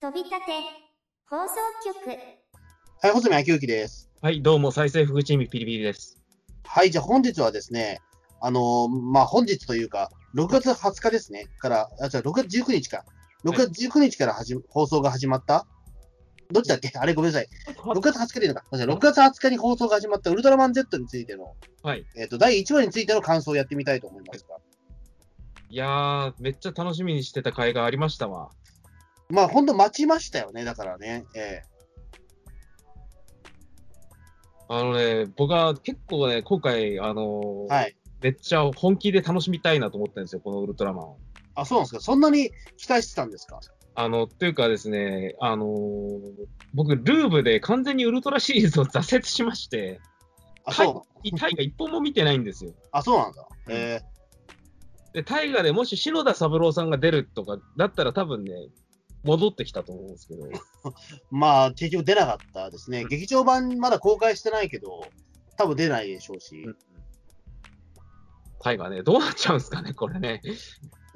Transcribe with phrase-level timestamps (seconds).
[0.00, 0.52] 飛び立て
[1.28, 2.16] 放送局
[3.02, 4.08] はい、穂積昭之です。
[4.22, 6.16] はい、どうも、再生福チームピリピリです。
[6.64, 7.98] はい、じゃあ本日はですね、
[8.40, 13.04] あのーまあ、本日というか、6月20日ですね、から、あ、じゃあ6月19日か。
[13.44, 15.66] 6月19日からはじ、放送が始まった？
[16.52, 16.92] どっちだっけ？
[16.96, 17.48] あれごめんなさい。
[17.66, 18.64] 6月20日でいいのか。
[18.70, 22.06] ごめんなさい6月20日に放送が始まったウルトラマン Z についての、はい。
[22.16, 24.58] えっ、と、第1話についての感想をやってみたいと思いますが。
[25.70, 28.52] いやー、めっちゃ楽しみにしてた回がありましたわ。
[29.30, 31.24] まあ、本当待ちましたよね、だからね。
[31.34, 31.62] え
[34.70, 37.96] あのね、僕は結構ね、今回、あのーえはい。
[38.20, 41.18] めっちゃ本気で楽しみたいなと思ったんですよ、このウルトラマンを。
[41.54, 42.00] あ、そうなんですか？
[42.00, 43.60] そんなに期待してたんですか？
[43.94, 46.20] あの、というかですね、あのー
[46.74, 50.00] 僕、ルーブで完全にウルトラシリーズを挫折しまして、
[50.64, 51.38] あ、はいそう。
[51.38, 52.72] タイガ一本も見てないんですよ。
[52.92, 53.46] あ、そうなんだ。
[53.66, 54.02] うんえ
[55.14, 58.52] で、タイガでもし篠田三郎さんが出るとかだったら多分ね、
[59.28, 60.50] 戻ってきたと思うんですけど、ー
[61.30, 63.02] まあ、結局出なかったですね。
[63.02, 65.06] うん劇場版まだ公開してないけど、
[65.56, 66.62] 多分出ないでしょうし。
[66.62, 66.76] うん
[68.60, 70.42] タイガね、どうなっちゃうんですかね、これね。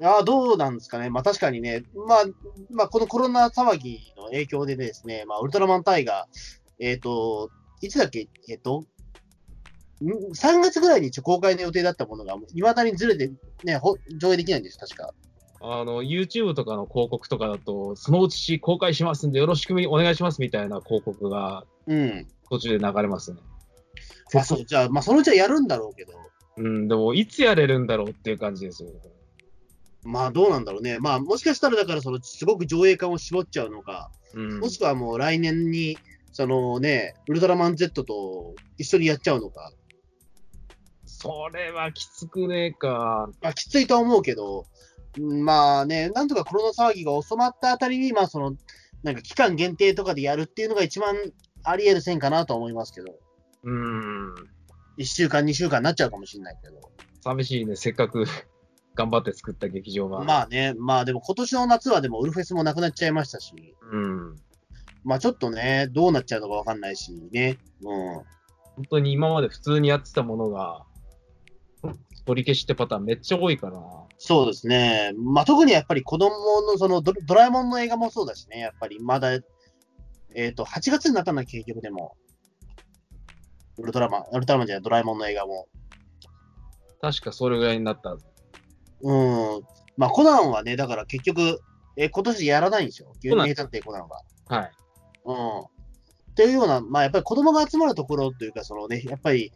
[0.01, 1.09] ああ、どうなんですかね。
[1.09, 2.23] まあ確かにね、まあ、
[2.71, 8.85] まあこのコロナ騒ぎの影響でですね、まあウルトラマンタイガー、えっ、と、いつだっけ、えっ、と、
[10.01, 13.29] ん？3月ぐらいに一応公開の予定だったものが、いまだにずれて、
[13.65, 15.13] ね、ほ上映できないんです、確か。
[15.65, 22.27] あの、YouTube とかの広告とかだと、そのうち公開しますんで、よろしくお願いしますみたいな広告がうん。
[22.49, 23.39] 途中で流れますね。
[24.35, 26.13] あ、そう、じゃあ、まあそのうちはやるんだろうけど、
[26.57, 28.89] うん、でも、いつやれるんだろうっていう感じですよ。
[30.03, 30.99] まあどうなんだろうね。
[30.99, 34.59] まあもしかしたらだから、その、すごく上映感を絞っちゃうのか、うん。
[34.59, 35.97] もしくはもう来年に、
[36.33, 39.71] そのね、ウルトラマン Z と一緒にやっちゃうのか。
[41.05, 43.29] それはきつくねえか。
[43.41, 44.65] まあ、きついとは思うけど、うん
[45.19, 48.55] まあね、なんとかコロナ騒ぎが収まったあたりに、まあその、
[49.03, 51.15] なんか期間限定とかでやるっていうのが一番
[51.63, 53.13] あり得る線かなとは思いますけど、
[53.63, 54.33] うん。
[54.97, 56.79] 1週間、2週間になっちゃうかもしれないけど。
[57.21, 58.25] 寂しいね、せっかく
[58.95, 60.23] 頑張って作った劇場が。
[60.23, 63.53] まあね、まあでも今年の夏はでもウルフェスもなくなっちゃいましたし、
[63.91, 64.35] うん。
[65.03, 68.13] まあちょっとね、どうなっちゃうのかわかんないしね、うん。
[68.75, 70.85] 本当に今まで普通にやってたものが、
[72.25, 73.87] 取り消しってパターンめっちゃ多いからな。
[74.17, 75.11] そうですね。
[75.17, 79.39] まあ特にやっぱり子供のそのドドラえもんの映画もそうだしね、やっぱりまだ、
[80.35, 82.15] えっ、と、8月になったんだっけ、結局でも。
[83.77, 85.67] ウルトラマン、ウルトラマンじゃない、ドラえもんの映画も。
[87.01, 88.11] 確かそれぐらいになった。
[88.11, 89.61] うん。
[89.97, 91.59] まあコナンはね、だから結局、
[91.97, 93.13] え今年やらないんですよ。
[93.23, 94.21] 名探偵コナンは。
[94.47, 94.71] はい。
[95.25, 95.59] うん。
[95.59, 99.51] っていうような、まあやっぱり子供が集まるところというか、そのね、やっぱり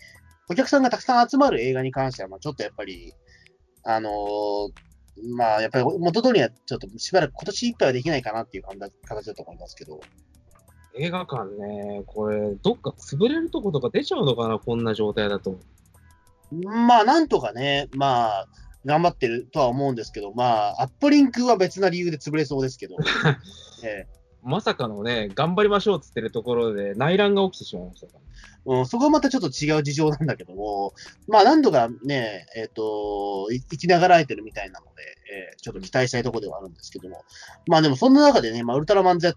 [0.49, 3.13] お客さんがたくさん集まる映画に関しては、まあちょっとやっぱり、
[3.83, 4.87] あのー
[5.35, 9.99] まあやっぱり元通りにはちょっとしばらく今年いっぱいはできないかなっていう感じ形だと思いますけど。
[10.99, 15.59] 映画館ね、これ、どっか潰れるとことか出ちゃうのかな、こんな状態だと。
[16.51, 18.47] まあなんとかね、まあ
[18.85, 22.95] 頑張ってるとは思うんですけど、まあアップリンクは別な理由で潰れそうですけど。
[23.83, 24.16] ええ
[24.47, 28.13] まさかのね、頑張りましょうっつってるところで内乱が起きてしまいましたか
[28.65, 28.77] ら。
[28.79, 30.93] うん、そこはまたちょっと違う事情なんだけども、
[31.27, 34.91] まあ、何度かね、えっ、と、い生きながらえてるみたいなので、
[35.33, 37.23] えーちょっと期待したいところではあるんですけども、
[37.67, 39.35] まあでもそんな中でね、まあ、ウルトラマン Z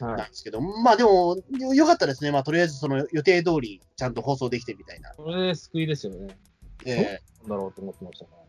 [0.00, 0.28] なんはい。
[0.30, 2.32] ですけど、まあでも、よよかったですね。
[2.32, 5.14] まあ、とりあえずその予定通りちゃんと放送できてみたいな。
[5.14, 6.36] これで救いですよね。
[6.84, 8.42] えなんだろうと思ってましたから。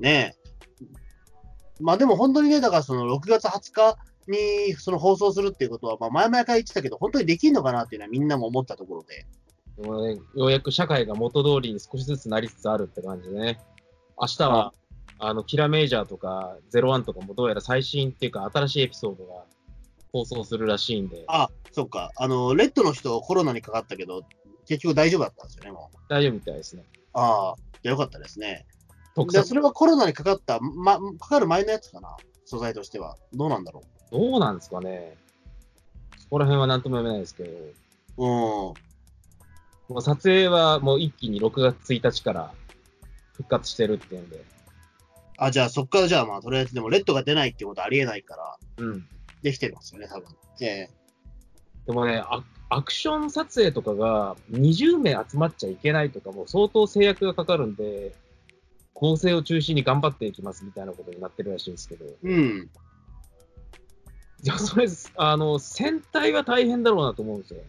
[0.00, 0.40] ーねえ
[1.80, 9.26] まあでも本当にね、だからその6月20日にその放送するっていうことは、まあ前々から言ってたけど、本当にできるのかなっていうのはみんなも思ったところで。
[9.76, 13.60] でもね、ようやく社会が元通りに少しずつなりつつあるって感じでね。
[14.20, 14.74] 明日は、
[15.18, 19.44] あの、キラメージャーとか、ゼロワンとかもどうやら最新っていうか、新しいエピソードが
[20.12, 22.10] 放送するらしいんで、あ、そっか。
[22.16, 24.22] あの、レッドの人コロナにかかったけど、
[24.66, 25.96] 結局大丈夫だったんですよね、もう。
[26.08, 26.84] 大丈夫みたいですね。
[27.12, 28.66] ああ、よかったですね。
[29.14, 33.16] 特それはコロナにかかった、ま、かかる前のやつかな素材としては。
[33.32, 35.16] どうなんだろどうなんですかね。
[36.18, 37.50] そこら辺は何とも読めないですけど、
[38.18, 38.24] う。
[38.24, 38.28] うん。
[38.28, 38.76] も
[39.96, 42.52] う撮影はもう一気に6月1日から
[43.34, 44.40] 復活してるっていうんで、
[45.36, 49.06] あ、じゃあそっからじゃあまあ、とりあえずでもレッドが出ないってことはありえないから、うん。
[49.42, 50.28] できてますよね、多分。
[50.60, 50.90] ええ
[51.86, 58.12] でもねア、アクション撮影とかが20名集まっちゃいけないとかも相当制約がかかるんで、
[58.94, 62.70] 構成を中心に頑張っていきますみたいなことになってるらしいんですけど、いうん。
[64.46, 67.60] や、それ、あの、戦隊は大変だろうなと思うんですよ。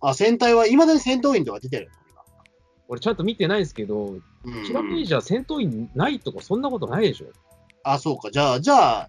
[0.00, 1.90] あ、戦隊は、いまだに戦闘員とか出てる
[2.88, 5.04] 俺ちゃんと見てないですけど、のキラメーうん。
[5.04, 7.26] ジャー戦闘員ないとかそんなことないでしょ？
[7.84, 8.30] あ、そうか。
[8.30, 9.08] じゃあ、じゃあ、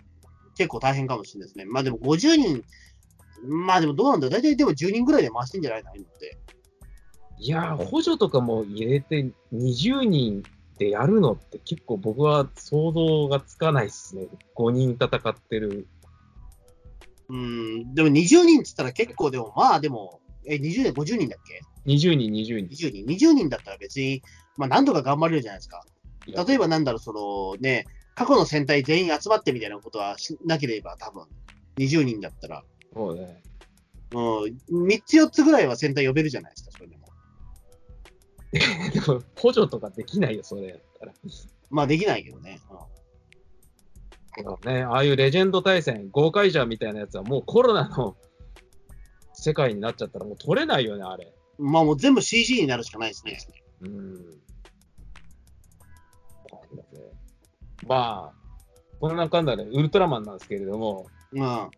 [0.55, 1.65] 結構大変かもしれないですね。
[1.65, 2.63] まあでも50人、
[3.47, 4.29] まあでもどうなんだ。
[4.29, 5.95] 大体でも10人ぐらいで回してんじゃないの？
[5.95, 6.37] 今って。
[7.39, 10.43] いやー、補助とかも入れて20人
[10.77, 14.27] でやるのって結構僕は想像がつかないっすね。
[14.55, 15.87] 5人戦ってる。
[17.31, 22.67] うん、でも20人っつったら結構でも、まあでも、え、20人、50人だっけ？20人、20人。
[22.67, 23.05] ?20 人。
[23.05, 24.21] 20人だったら別に、
[24.57, 25.85] まあ何とか頑張れるじゃないですか。
[26.45, 27.85] 例えばなんだろう、そのね、
[28.15, 31.23] 過去の戦隊全員集まってみたいなことはしなければ多分、
[31.77, 32.63] 20人だったら、
[32.93, 33.41] そうね。
[34.13, 37.07] うん、3つ4つぐらいは戦隊呼べるじゃないですか、それでも。
[38.91, 41.13] でも、補助とかできないよ、それやったら。
[41.69, 42.59] まあできないけどね。
[42.69, 43.00] うん
[44.65, 48.15] ね、ああいうレジェンド対戦、豪快ジャーみたいなやつはもうコロナの
[49.33, 51.33] 世界になっちゃったらもう取れないよね、あれ。
[51.57, 53.37] まあもう全部 CG になるしかないですね。
[53.81, 54.41] うん。
[57.87, 58.33] まあ、
[58.99, 61.41] こんなかんだで、ウルトラマンなんですけれども、うん。
[61.41, 61.69] は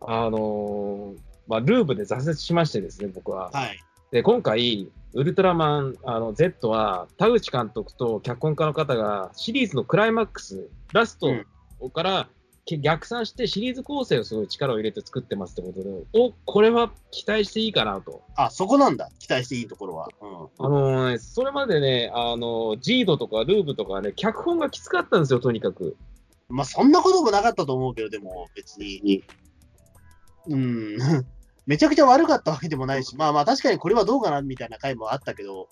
[0.00, 3.50] あのーまあ、ルーブで挫折しましてですね、僕は。
[3.66, 3.78] い。
[4.10, 11.28] で、今回、ウルトラマンあの Z は、田口監督と脚本家の方が、シリーズのクライマックス、ラスト
[11.90, 12.28] から
[12.64, 18.22] け逆算してシリーズ構成をすごい力を入れて作ってますってことで、おこれは期待していいかなと。
[18.36, 19.10] あ、そこなんだ。
[19.18, 20.08] 期待していいところは。
[20.20, 20.66] うん。
[20.66, 25.96] あのね、それまでね、あの、ジードとかルーブとかね、脚本がきつかったんですよ、とにかく。
[26.48, 29.22] まあそんなこともなかったと思うけど、でも別に。
[30.48, 30.96] うん。
[31.66, 35.68] めちゃくちゃ悪かったわけでもないし、まあまあ確かにこれはどうかなみたいな回もあったけど、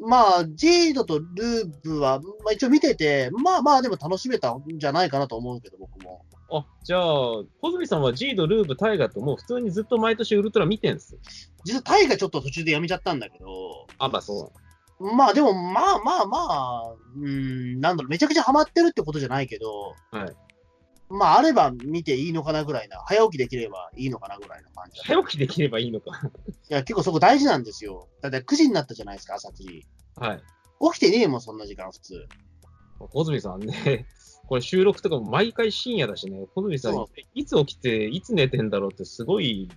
[0.00, 6.24] まあ、ジードとルーブは、まあ一応見てて、まあまあでも楽しめたんじゃないかなと思うけど、僕も。
[6.52, 11.16] あ、じゃあ、小泉さんはジード、ルーブ、タイガともう普通にずっと毎年ウルトラ見てんす？
[11.64, 14.52] 実はタイがちょっと途中でやめちゃったんだけど、あ、まあそ
[14.98, 15.14] う。
[15.16, 20.32] まあでも、まあまあまあ、うん、なんだろう、めちゃくちゃハマってるってことじゃないけど、はい。
[21.10, 25.04] まああれば見ていいのかなぐらいな、早起きできればいいのかなぐらいな感じだ。
[25.04, 26.12] 早起きできればいいのか。
[26.70, 28.08] いや、結構そこ大事なんですよ。
[28.22, 29.86] だって9時になったじゃないですか、朝9時。
[30.16, 30.42] はい。
[30.92, 32.26] 起きてねえもん、そんな時間、普通。
[32.98, 34.06] 小泉さんね、
[34.46, 39.68] これ収録とかも毎回深夜だしね、小泉さんそ、いつ起きて、いつ寝てんだろうってすごい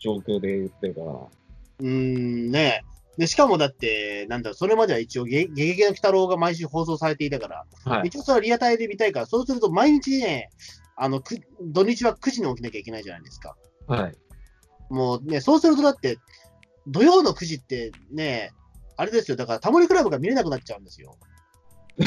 [0.00, 1.12] 状況で言ってるからな。
[1.12, 2.84] うーん、ね
[3.18, 8.08] で、しかもだって、なんだそれまでは一応、ゲゲゲゲの鬼太郎が毎週放送されていたから、はい。
[8.08, 10.50] 一応それはリアタイで見たいから、そうすると毎日ね、
[10.96, 13.54] あの、く土日は9時に起きなきゃいけないじゃないですか。
[13.86, 14.14] はい。
[14.88, 16.18] もうね、そうするとだって、
[16.86, 18.52] 土曜の9時ってね、
[18.96, 21.16] あれですよ、だからタモリクラブが見れなくなっちゃうんですよ。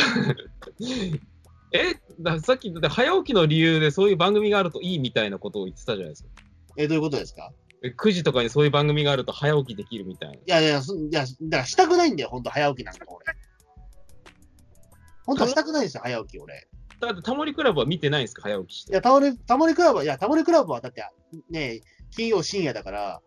[1.71, 6.29] えださっき、だって早起きの理由でそういう番組があるといいみたいなことを言ってたじゃないですか。
[6.77, 7.51] え、どういうことですか？
[7.51, 10.35] え9時とかにそういう番組があると早起きできるみたいな。
[10.35, 13.25] いやいや、そいや、だからしたくないんだよ、本当早起きなんか俺。
[15.25, 16.67] 本当はしたくないんですよ、早起き俺。
[16.99, 18.91] だってタモリクラブは見てないんですか早起きして。
[18.93, 21.03] いや、タモリ、タモリクラブは、いや、タモリクラブはだって、
[21.49, 23.21] ね、金曜深夜だから、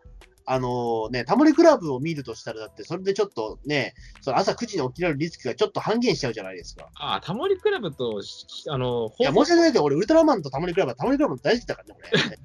[0.51, 6.89] あのね、タモリクラブを見るとしたら、だって、それでちょっとね、その朝9時に起きられるリスクがちょっと半減しちゃうじゃないですか。
[6.95, 12.39] ああ、タモリクラブと、しあの、いや、申し訳ないけど、俺、ウルトラマンとタモリクラブはタモリクラブ大好きだからね、俺。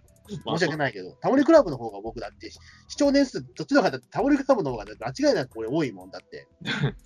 [0.44, 6.48] まあ申し訳ないけど、タモリクラブの方が僕だって、視聴年数、どっちの方タモリクラブの方が間違いなく俺多いもんだって。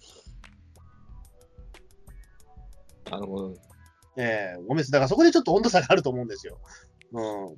[3.10, 3.54] あの、
[4.16, 4.92] ええごめんなさい。
[4.92, 6.60] だからそこでちょっと温度差があると思うんですよ。
[7.12, 7.20] う
[7.54, 7.56] ん。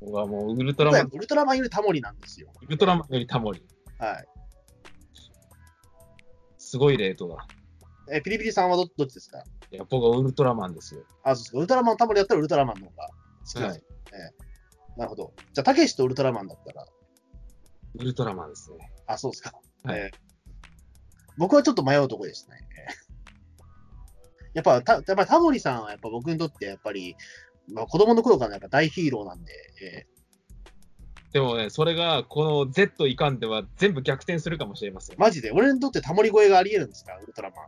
[0.00, 2.52] 僕はもうウルトラマン、ウルトラマンよりタモリなんですよ。
[2.62, 3.64] ウルトラマンよりタモリ。
[3.98, 4.26] はい。
[6.58, 7.46] すごいレートだ。
[8.12, 9.42] え、ピリピリさんはどどっちですか？
[9.72, 11.02] いや、僕はウルトラマンですよ。
[11.24, 11.58] あ、そうですか。
[11.58, 13.12] ウルトラマンタモリだったらウルトラマンの方が好
[13.44, 13.62] きです。
[13.64, 13.82] はい
[14.12, 14.45] ええ
[14.96, 15.32] なるほど。
[15.52, 16.86] じゃあ、たけしとウルトラマンだったら、
[17.94, 18.90] ウルトラマンですね。
[19.06, 19.52] あ、そうですか。
[19.84, 20.26] はいええ
[21.38, 22.56] 僕はちょっと迷うとこですね。
[22.78, 23.06] ええ
[24.54, 27.14] やっぱ、たやっぱりタモリさんはやっぱ僕にとってやっぱり、
[27.70, 30.16] まあ、子供の頃からやっぱ大ヒーローなんで、ええ
[31.32, 35.18] でもね、それがこの Z いかんでは全部逆転するかもしれません。
[35.18, 37.66] マジで、俺にとってタモリ超えがあり得るんですか、ウルトラマン。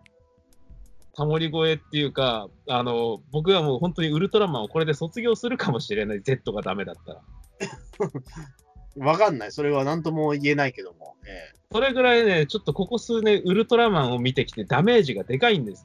[1.19, 6.23] タモリ超えっていうか、あの、僕はもう本当にウルトラマンをこれで卒業するかもしれない。
[6.23, 7.23] Z がダメだったら。
[9.05, 9.53] わかんない。
[9.53, 11.17] それは何とも言えないけども。
[11.27, 15.83] ええそれぐらいね、ちょっとここ数年、ウルトラマンを見てきてダメージがでかいんです。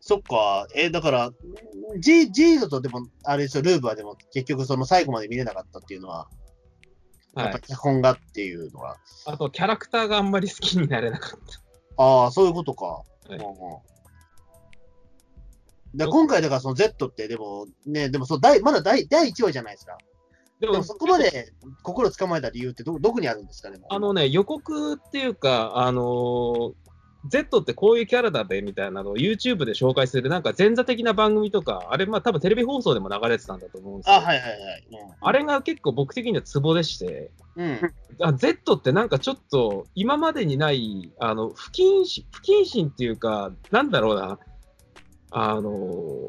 [0.00, 0.68] そっか。
[0.74, 1.32] えだから、
[1.98, 6.28] ジジードとでも、あれですよ、ルーブはでも結局その最後まで見れなかったっていうのは、
[7.34, 7.60] やはいっぱ。
[7.60, 11.30] 脚本がっていうのは、あと、キャラクターがあんまり好きになれなかっ
[11.96, 12.02] た。
[12.02, 12.84] ああ、そういうことか。
[12.84, 13.97] はいうんうん
[15.94, 19.98] で今回だからその Z ってでもね、でもそう第まだ第第1話じゃないですか。
[20.60, 21.52] ででもそこまで
[21.82, 26.72] 心つかまえた理由ってどどこにあるんですかねあのね、予告っていうか、あのー
[27.26, 34.14] Z ってこういうキャラだべみたいなのを YouTube で紹介する、なんか前座的な番組とか、あれ、まあ多分テレビ放送でも流れてたんだと思うんですよ。
[34.14, 34.58] あ、はいはいはい。
[35.20, 38.36] あれが結構僕的にはツボでして、うん。
[38.36, 44.38] Z ってなんかちょっと今までにない、あの、不謹慎、不謹慎っていうか、なんだろうな、
[45.30, 46.26] あの、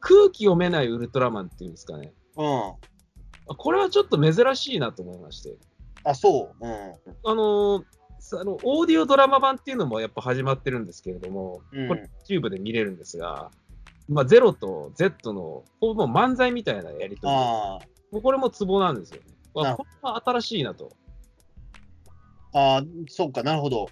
[0.00, 2.12] 空気読めないウルトラマンっていうんですかね。
[2.36, 2.46] うん。
[2.46, 2.74] あ
[3.56, 5.56] これはちょっと珍しいなと思いまして。
[6.04, 6.66] あ、そう。
[6.66, 6.72] うん。
[7.24, 7.84] あの
[8.18, 13.50] さあの、オーディオドラマ版っていうのもやっぱ始まってるんですけれども、うんこれ YouTube で見れるんですが、
[14.08, 17.32] まあ、ゼロと Z のほぼ漫才みたいなやりとり。
[17.32, 17.78] あ
[18.12, 19.22] もうこれもツボなんですよね。
[19.54, 20.92] なるあこれは新しいなと。
[22.52, 22.58] あ。
[22.58, 23.88] ああ、そうか、なるほど。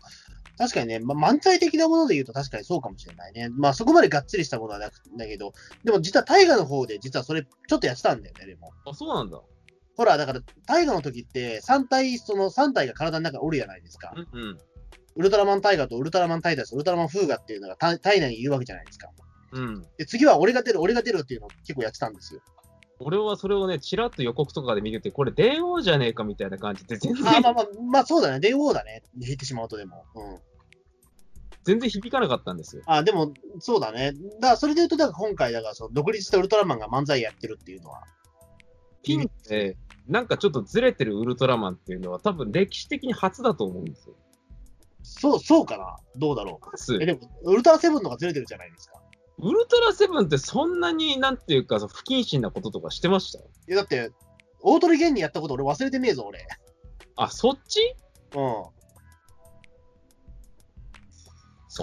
[0.58, 3.48] 確かにね、ま、漫才的なもので言うと確かにそうかもしれないね。
[3.50, 5.52] まあそこまでがっつりしたものはなくだけど、
[5.84, 8.72] でも実は大河の方で実はそれちょっとやってたんだよね、でも。
[8.84, 9.40] あ、そうなんだ。
[9.96, 14.12] ほら、だから大河の時って3体、その3体が体の中におるじゃないですか。
[14.14, 14.58] うんうん。
[15.16, 19.10] ウルトラマンタイガーとウルトラマンタイタス、ウルトラマンフーガっていうのが体体内にいるわけじゃないですか。
[19.52, 19.86] うん。
[19.96, 22.40] で、次は俺が出る、俺が出るっていうのを結構やってたんですよ。
[23.00, 28.40] 俺はそれをね、ちらっと予告とかで見てて、これ電王じゃねえかみたいな感じで、全然あまあまあ、まあそうだね。
[28.40, 29.02] 電王だね。
[29.16, 30.04] 言ってしまうとでも。
[30.14, 30.38] うん。
[31.68, 32.82] 全然響かなかったんですよ。
[32.86, 34.12] あ、でも、そうだね。
[34.40, 38.04] だから、それで言うと、だから今回、だから、その、独立したウルトラマンが漫才やってるっていうのは。
[39.02, 44.14] ピンで、なんかちょっとずれてるウルトラマンっていうのは多分歴史的に初だと思うんですよ。
[45.02, 45.96] そう、そうかな？
[46.16, 47.02] どうだろ初う。
[47.02, 48.94] え、でも、ウルトラセブンのがずれてるじゃないですか。
[49.38, 53.38] ウルトラセブンってそんなになんていうか、不謹慎なこととかしてました？
[53.40, 54.10] いや、だって、
[54.60, 56.46] 大鳥芸人やったこと俺忘れてねえぞ、俺。
[57.16, 57.94] あ、そっち？
[58.34, 58.64] うん。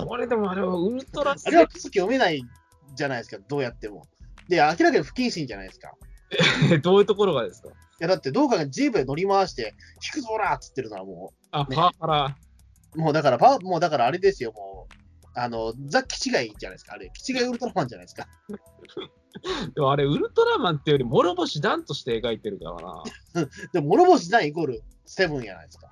[0.03, 2.41] それでもあれはウルトラあれは空気読めない
[2.95, 4.03] じゃないですか、どうやっても。
[4.49, 5.93] で、明らかに不謹慎じゃないですか。
[6.75, 7.69] い どういうところがですか？
[7.99, 9.73] や、だって、どうかがジープで乗り回して、
[10.15, 12.37] 引くぞらーっつってるのはもあ、ねパワハラ。
[12.95, 14.95] う、もうだから、パもうだからあれですよ、もう。
[15.37, 17.09] あの、ザ・キ違いじゃないですか、あれ。
[17.13, 18.27] キ違いウルトラマンじゃないですか。
[19.75, 22.65] でもあれ、ウルトラマンっていうより、諸星団として描いてるか
[23.33, 23.47] らな。
[23.73, 25.89] でも、諸星団イコールセブンじゃないですか。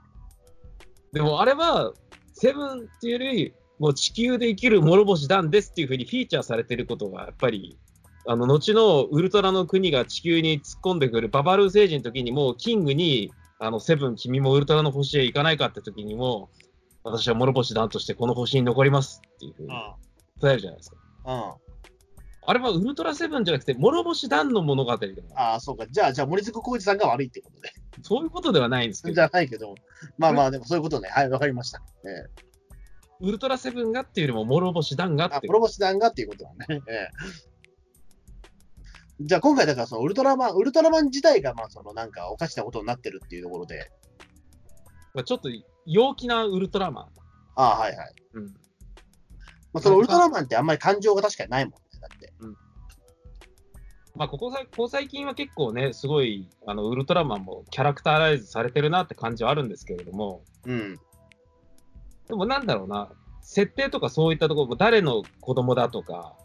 [1.11, 1.93] でもあれは、
[2.33, 7.77] セブンっていうより、もう地球で生きる諸星団ですっていうふうにフィーチャーされてることが、やっぱり、
[8.25, 16.49] あの、後のウルトラの国が地球に突っ込んでくるババルー星人の時にも、キングに、あの、セブン、君もウルトラの星へ行かないかって時にも、
[17.03, 19.73] 私は諸星団としてこの星に残りますっていうふうに
[20.41, 20.97] 伝えるじゃないですか。
[21.25, 21.35] うん。
[21.35, 21.53] うん。
[22.45, 25.87] あれはウルトラセブンじゃなくて、諸星団の物語でも、ああ、そうか。
[25.87, 27.69] じゃあ、じゃあ、森津浩二さんが悪いってことで。
[28.01, 29.75] そういうことではないんですけじど、ゃないけど、
[30.17, 31.09] まあまあ、でもそういうことね。
[31.09, 31.81] はい、わかりました。
[32.05, 32.09] え
[32.39, 32.52] え
[33.23, 36.83] ウルトラセブンがっていうよりも諸星団がっあ、て諸星団がっていうことだね。
[36.87, 37.09] ええ
[39.21, 43.91] じゃあ、今回、だから、そのウルトラマン、ウルトラマン自体が、まあ、その、なんか、おかしなことになってるっていうところで、
[45.13, 45.49] まあちょっと
[45.85, 47.05] 陽気なウルトラマン。
[47.55, 48.13] ああ、はいはい。
[48.33, 52.33] うんまあ、そのウルトラマンってあんまり感情が確かにないもんね、だって。
[54.15, 60.99] まあ、ここさここ最近は結構ね、すごいあのウルトラマンもキャラクターライズされてるなって感じはあるんですけれども、うん。
[62.27, 63.09] でもなんだろうな、
[63.41, 66.35] 設定とかそういったところも誰の子供だとか、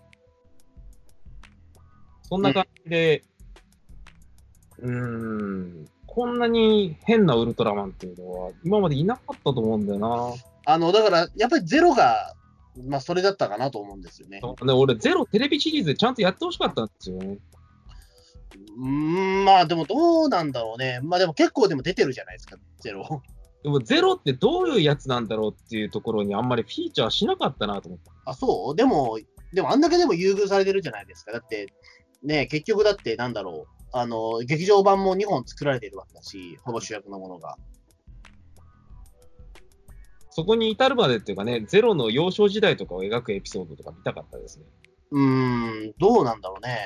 [2.22, 3.24] そんな感じで、
[4.78, 10.34] うーん、こんなに変なウルトラマンっていうのは今までいなかったと思うんだよな。
[10.64, 12.34] あの、だから、やっぱりゼロが、
[12.86, 14.40] まあ、それだったかなと思うんですよね。
[14.40, 17.38] ね、俺、ゼロテレビシリーズでちゃんとやってほしかったんですよね。
[18.78, 21.00] うーん、まあ、でもどうなんだろうね。
[21.02, 23.22] まあ、でも結構でも出てるじゃないですか、ゼロ。
[23.62, 28.10] でも、ゼロってどういうやつなんだろうっていうところにあんまりフィーチャーしなかったなと思って。
[28.24, 28.76] あ、そう？
[28.76, 29.18] でも、
[29.52, 31.32] でもあんだけでも優遇されてるじゃないですか。
[31.32, 31.72] だって、
[32.22, 33.78] ね、結局だってなんだろう。
[33.90, 37.56] あの、劇場版も2本作られてるわけだし、ほぼ主役のものが。
[40.30, 44.66] そこに至るまでっていうかね、ゼロの幼少時代とかを描くエピソードとか見たかったですね。
[45.10, 46.78] うーん、どうなんだろうね。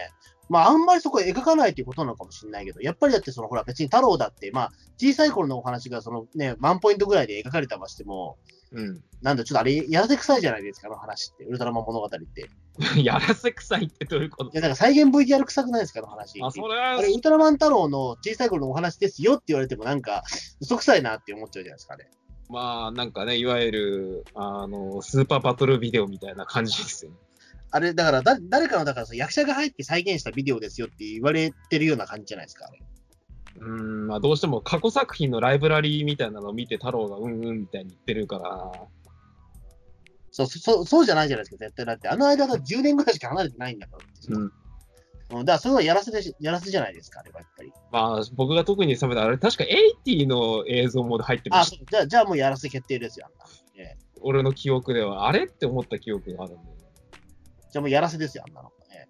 [0.49, 8.37] まあ、あんまりそこ描かないっていうことなのかもしれないけど、やっぱりだってその、ほら、別に太郎だって、まあ、小さい頃のお話がそのね、万ポイントぐらいで描かれたましても、
[8.73, 9.03] うん。
[9.21, 12.51] なんだ、ちょっとあれ、やらせ臭いじゃないですか、あの話って、ウルトラマン物語って。
[12.99, 14.51] い やらせ臭いってどういうこと？
[14.55, 16.43] や、なんか再現 VTR 臭くないですか、あの話。
[16.43, 20.23] あ、それはあれ、ウルトラマン太郎の小さい頃のお話ですよって言われても、なんか、
[20.61, 22.11] 嘘くさいなって思っちゃうじゃないですか、あれ。
[22.49, 27.17] まあ、なんかね、いわゆる、あの、スーパーバトルビデオみたいな感じですよね。
[27.73, 32.83] あれ、だからだ、誰かの、だからその役者が入って再現したビデオですよって言われてるような感じじゃないですか、あれ。
[33.61, 38.73] うん、まあ、どうしても過去作品のライブラリーみたいなのを見て、太郎がうんうんみたいに言ってるから、
[40.33, 41.87] そう、そう、そうじゃないじゃないですか、絶対。
[41.87, 44.37] だって、あの間が10年ぐらいしか離れてないんだから。
[44.37, 44.53] うん。
[45.39, 47.73] うん、だから、それはやらせでし、やらせじゃないですか、あれはやっぱり。
[47.91, 53.29] まあ、僕が特に冷めた、あれ、確か80の映像も入ってまあ、しそう、じゃあ、じゃあもうやらせ決定ですよ、
[54.23, 56.82] 俺の記憶では、あれって思った記憶があるんだよね。
[57.73, 58.71] じゃあもうやらせですよ、あんなの。
[58.91, 59.09] ね、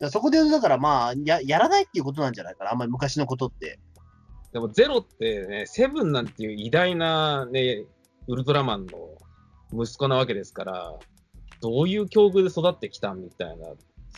[0.00, 3.78] だそこで、だからまあや、やらないっていうことなんじゃないかな、あんまり昔のことって。
[4.52, 7.84] でもゼロってね、セブンなんていう偉大なね、
[8.28, 8.98] ウルトラマンの
[9.72, 10.98] 息子なわけですから、
[11.60, 13.68] どういう境遇で育ってきたみたいな、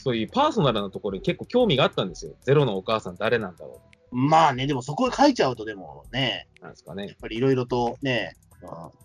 [0.00, 2.36] そういうパーソナルなところに結構興味があったんですよ。
[2.42, 7.12] ゼロのお母さん誰なんだろまあね、でもそこへ書いちゃうと、でもね、うなんですかねや。
[7.12, 9.03] っぱりいろいろとね、うん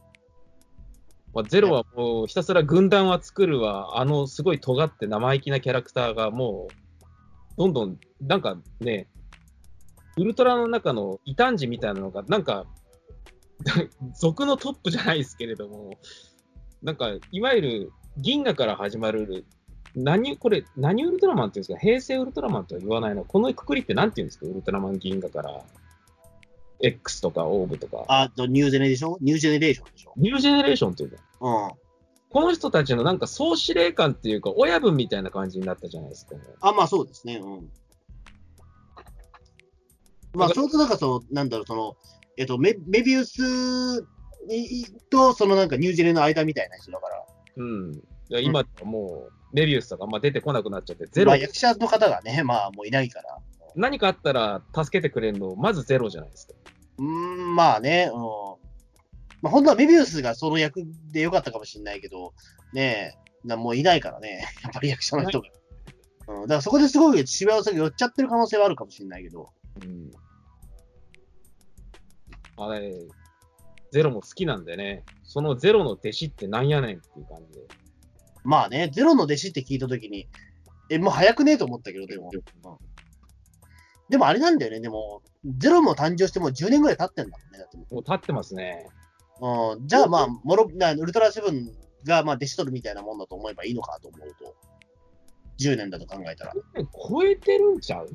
[1.33, 6.73] まあ、ゼロはもうひたすら軍団は作るわ、あのすごい尖って生意気なキャラクターがもう、
[7.57, 9.07] どんどん、なんかね、
[10.17, 12.65] ウルトラの中の異端児みたいなのが、なんか、
[14.17, 15.97] 族のトップじゃないですけれども、
[16.81, 19.45] なんか、いわゆる銀河から始まる、
[19.95, 25.61] 何、これ、何ウルトラマンっていうんですか、平成ウルトラマンとは言わないの、このくくりって何て言うんですか、ウルトラマン銀河から、
[26.81, 30.13] X とかオーブとか、あとニューゼネでしょニュージェネレーションでしょ？
[30.15, 31.71] ニュージェネレーションっていうのうん。
[32.31, 36.41] この人たちのなんか総司令官っていうか、親分みたいな感じになったじゃないですか、ね。
[36.61, 37.37] あ、まあそうですね。
[37.37, 37.69] うん。
[40.33, 41.97] まあ、ちょうどなんかその、なんだろう、その、
[42.37, 43.41] えっと、メメビウス
[44.47, 47.25] にと、そのなんかニュージェネの間みたいな人だから、
[47.57, 47.93] うん。
[47.95, 53.39] いや今はもう、メビウスとかあんま出てこなくなっちゃって、ゼロ、まあ役者の方がね、まあもういないから。
[53.75, 56.53] 何かあったら助けてくれるの、まずゼロじゃないですか。
[56.99, 58.21] うーん、まあね、うん。
[59.41, 62.33] まあ本当はメビウスがその役でよかったかもしれないけど、
[62.73, 65.47] ねえ、なもういないからね、 やっぱり役者の人が。
[66.27, 69.49] うん、だからそこですごいしわ寄せが寄っちゃってる可能性はあるかもしれないけど、
[69.81, 70.11] うん。
[72.57, 72.93] あれ、
[73.91, 77.61] ゼロも好きなんでね、そのゼロの弟子ってなんやねんっていう感じで。
[78.43, 80.27] まあね、ゼロの弟子って聞いたときに、
[80.89, 82.29] え、もう早くねえと思ったけど、でも。
[82.33, 82.88] うん
[84.09, 85.21] でもあれなんだよね、でも、
[85.57, 88.87] ゼロも誕生してもう10年ぐらい経ってんだもんね、だってももう立ってますね。
[89.41, 89.47] う。
[89.47, 91.71] うん、じゃあまあ、もろなウルトラセブン
[92.05, 94.55] がまあ弟子取るみたいなもんだと思えばいいのかと思うと、
[95.59, 96.53] 10年だと考えたら。
[96.75, 98.09] 超えてるんちゃう？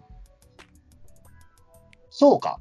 [2.11, 2.61] そうか。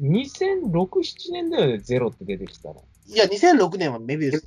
[0.00, 2.76] ?2006、7年だよね、ゼロって出てきたら。
[3.06, 4.44] いや、2006年はメビウス。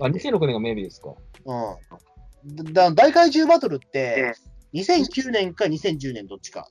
[0.00, 1.14] あ、2006年がメビウスか。
[1.44, 2.72] うん。
[2.72, 4.34] だ大怪獣バトルって、
[4.72, 6.68] 2009年か2010年どっちか。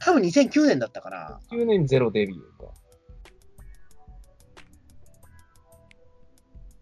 [0.00, 1.40] 多分2009年だったかな。
[1.50, 2.72] 9年ゼロデビューか。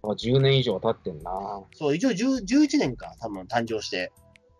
[0.04, 1.62] あ、10年以上は経ってんな。
[1.74, 4.12] そう、一応10 11年か、多分誕生して。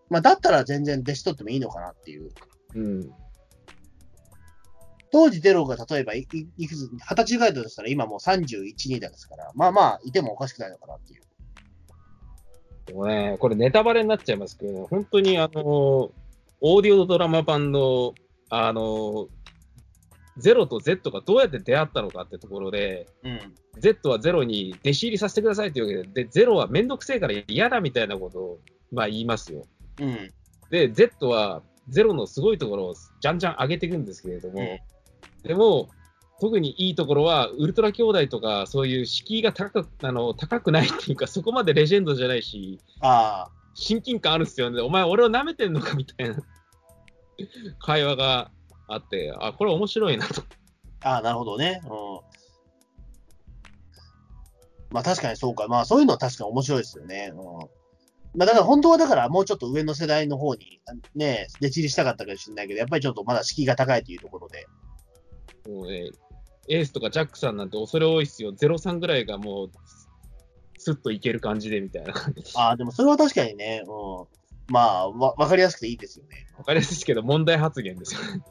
[0.08, 2.30] まあ、だったら全然弟子取ってもいいのかなっていう。
[2.74, 3.12] うん。
[5.10, 11.22] 当時ゼロが例えばいいいくつ、二十歳ぐらいだとしたら今もう31、2代ですから、まあまあ、いてもおかしくないのかなっていう。
[12.86, 18.14] でもね、これネタバレになっちゃいますけど、本当にあの、オーディオドラマ版の、
[18.54, 19.28] あの、
[20.36, 23.40] ゼロと Z がどうやって出会ったのかってところで、うん。
[23.78, 28.58] Z はゼロに弟子入りさせてくださいっていうわけで、で、ゼロはめんどくせえから嫌だみたいなことを、
[28.92, 29.64] まあ言いますよ。
[30.00, 30.30] うん。
[30.70, 34.78] で、Z はゼロのすごいところをじゃんじゃん上げていくんですけれども、
[35.44, 35.88] でも、
[36.38, 44.82] 特にいいところは、ウルトラ兄弟とか、そういう敷居が高くあの高くないっていうか、そこまでレジェンドじゃないし、ああ、親近感あるんですよね。
[44.82, 46.36] お前、俺を舐めてんのかみたいな
[47.78, 48.50] 会話が
[48.88, 50.42] あって、あ、これ面白いなと。
[51.02, 51.80] ああ、なるほどね。
[51.84, 51.90] うん。
[54.90, 55.68] まあ確かにそうか。
[55.68, 57.32] まあそういうのは確かに面白いですよね。
[57.32, 57.38] うん。
[58.34, 60.80] まあだから本当はだからもうちょっと上の世代の方に
[61.14, 64.66] ね、弟子入りしたかったかもしれないけど、やっぱりちょっとまだ敷居が高いというところで。
[65.68, 66.10] もうね、
[66.68, 68.52] エースとかジャックさんなんて恐れ多いっすよ。
[68.52, 69.70] 03ぐらいがもう、
[70.78, 72.42] スッといける感じでみたいな感じ。
[72.56, 74.26] ああ、でもそれは確かにね、うん。
[74.72, 76.46] まあ、わ、わかりやすくていいですよね。
[76.56, 78.42] わかりやすいですけど、問題発言ですよね。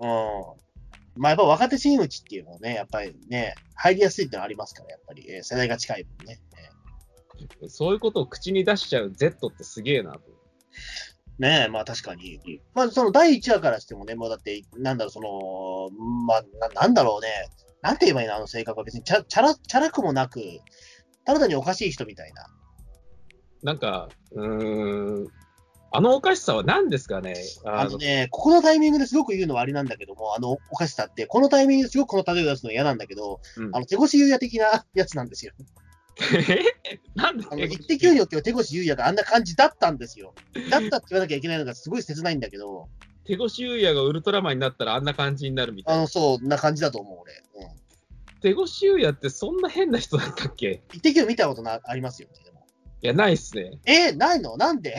[0.00, 1.20] うん。
[1.22, 6.40] まあやっぱ若手真打ちっていうのはね、やっぱりね、入りやすいってのはありますから、やっぱり、えー世代が近い分ね。
[7.62, 10.18] えそういうことを口に出しちゃう Z ってすげえなと。
[10.18, 10.22] ー
[11.38, 12.40] ねえ、まあ確かに。
[12.74, 15.90] まあその第1話からしてもね、もうだって、なんだろう、その、
[16.26, 17.28] まあな、なんだろうね。
[17.82, 20.40] なんて言えばいいの、あの性格は別にチャチャラ、チャラくもなく、
[21.24, 22.46] ただ単におかしい人みたいな。
[23.62, 25.28] なんか、うーん、
[25.92, 27.34] あのおかしさは何ですかね？
[27.64, 35.52] あのね、ここのタイミングですごく言うのはあれなんだけども、あのおかしさって、このタイミングですごくこの例えを出すのは嫌なんだけど、うんあの手越優也的なやつなんですよ。
[36.32, 36.62] え？
[37.16, 37.44] なんで？
[37.50, 40.34] あの、一滴によっては手越優也があんな感じだったんですよ。
[40.70, 42.88] だったって言わなきゃいけないのがすごい切ないんだけど、
[43.24, 45.98] 手越優也がウルトラマンになったらあんな感じになるみたいな。
[45.98, 47.32] あの、そうな感じだと思う、俺。
[47.66, 48.40] うん。
[48.40, 50.82] 手越優也ってそんな変な人だったっけ？
[50.92, 52.28] 一滴を見たことなありますよ、
[53.02, 53.72] いや、ないっすね。
[53.86, 54.56] えーないの？
[54.56, 54.94] なんで？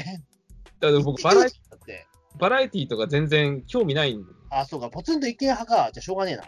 [0.82, 2.08] だから僕バラエ、だって。
[2.38, 4.32] バラエティとか全然興味ないんで。
[4.50, 5.92] あ、そうか、ポツンと一軒派か。
[5.94, 6.44] じゃあしょうがねえな。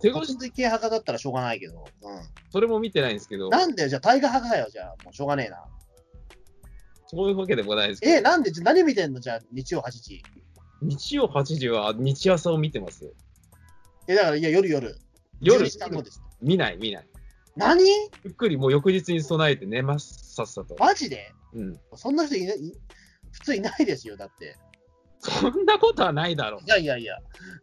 [0.00, 1.82] 手越し、ポツンと一軒派だったらしょうがないけど。
[1.82, 1.86] う
[2.50, 5.64] それも見てないんですけどん。、なんでじゃあ、タイガー派かよ、じゃあ、もうしょうがねえな。
[7.06, 9.20] そういうわけでもないですけど、え、なんで、じゃあ何見てんの？
[9.20, 10.22] じゃあ、日曜8時。
[10.82, 13.12] 日曜8時は日朝を見てますよ。
[14.06, 14.98] え、だから、いや、夜夜。
[15.40, 16.22] 夜10時間後です。
[16.42, 17.06] 見ない、見ない。
[17.58, 17.84] 何？
[18.24, 20.76] ゆっくりもう翌日に備えて寝ます、さっさと。
[20.78, 21.32] マジで？
[21.54, 21.80] うん。
[21.94, 22.72] そんな人いない、い
[23.32, 24.56] 普通いないですよ、だって。
[25.20, 26.68] そんなことはないだろうい。
[26.68, 27.18] やいやいや。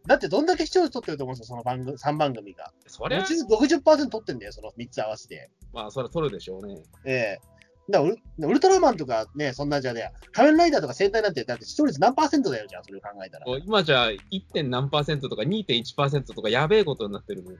[0.05, 2.73] だってどんだけ視聴率取ってると思うんですよ、その番組、3番組が。
[2.87, 5.49] それは、60%, 60取ってんだよ、その3つ合わせて。
[5.73, 6.83] まあ、それは取るでしょうね。
[7.05, 7.39] ええ
[7.87, 8.07] だか
[8.39, 13.45] らウルトラマンとかね、そんなじゃね、仮面ライダーとか戦隊なんて、だって視聴率何パーセントだよ、じゃあ、それを考えたら。
[13.59, 14.17] 今じゃ 1.
[14.51, 17.57] 点何パーセントとか2.1%とかやべえことになってるのに。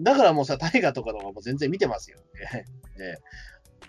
[0.00, 2.18] だからもうさ、大河とかの方が全然見てますよ。
[2.54, 3.18] ええええ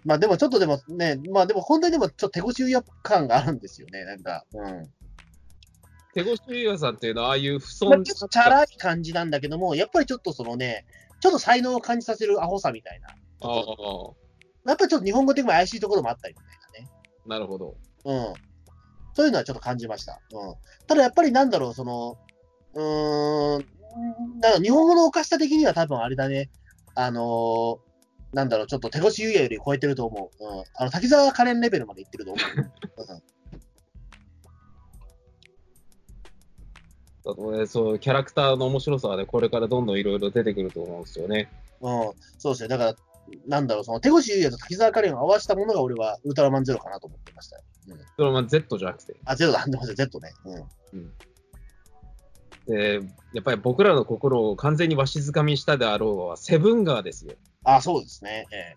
[0.03, 4.45] まあでもちょっとでもね、まあでも本当にでもちょっと手越し優感があるんですよね、なんか。
[4.51, 4.91] うん。
[6.13, 10.87] 手越優也さんっていうのは、ああいう不まあ、損ちょっとチャラい感じなんだけども、やっぱりちょっとそのね、
[11.19, 13.09] ちょっと才能を感じさせるアホさみたいな。
[13.41, 16.61] ああ、やっぱりちょっと日本語的にも怪しいところもあったりみたい
[17.25, 17.75] なるほど。
[18.05, 18.27] なね。
[18.27, 18.35] うん。
[19.13, 20.21] そういうのはちょっと感じました。
[20.31, 20.55] うん。
[20.87, 22.17] ただやっぱりなんだろう、その、
[22.73, 23.65] うーん、
[24.39, 26.49] だから日本語のおかしさ的には多分あれだね、
[26.95, 27.91] あのー
[28.33, 30.43] なんだろう、ちょっと手越優也より超えてると思う。
[30.43, 30.63] うん。
[30.75, 32.45] あの、滝沢カレンレベルまでいってると思う。
[37.23, 41.51] あとね、そう、キャラクターの面白さはね、これからどんどんいろいろ出てくると思うんですよね。
[41.81, 42.07] うん。
[42.07, 42.13] うん。
[42.37, 42.69] そうですね。
[42.69, 42.95] だから、
[43.47, 47.63] なんだろう、その手越優也と滝沢カレンを合わせたものが俺はウルトラマンゼロかなと思ってましたよ。
[47.89, 47.97] うん。
[47.99, 49.15] それは Z じゃなくて。
[49.25, 49.65] あ、ゼロだ。
[49.67, 50.33] でも Z ね。
[50.45, 51.13] うん。
[52.67, 53.01] で、
[53.33, 57.33] やっぱり僕らの心を完全にわしづかみにしたであろうは、セブンガーですよ。
[57.63, 58.47] あ、そうですね。
[58.51, 58.75] え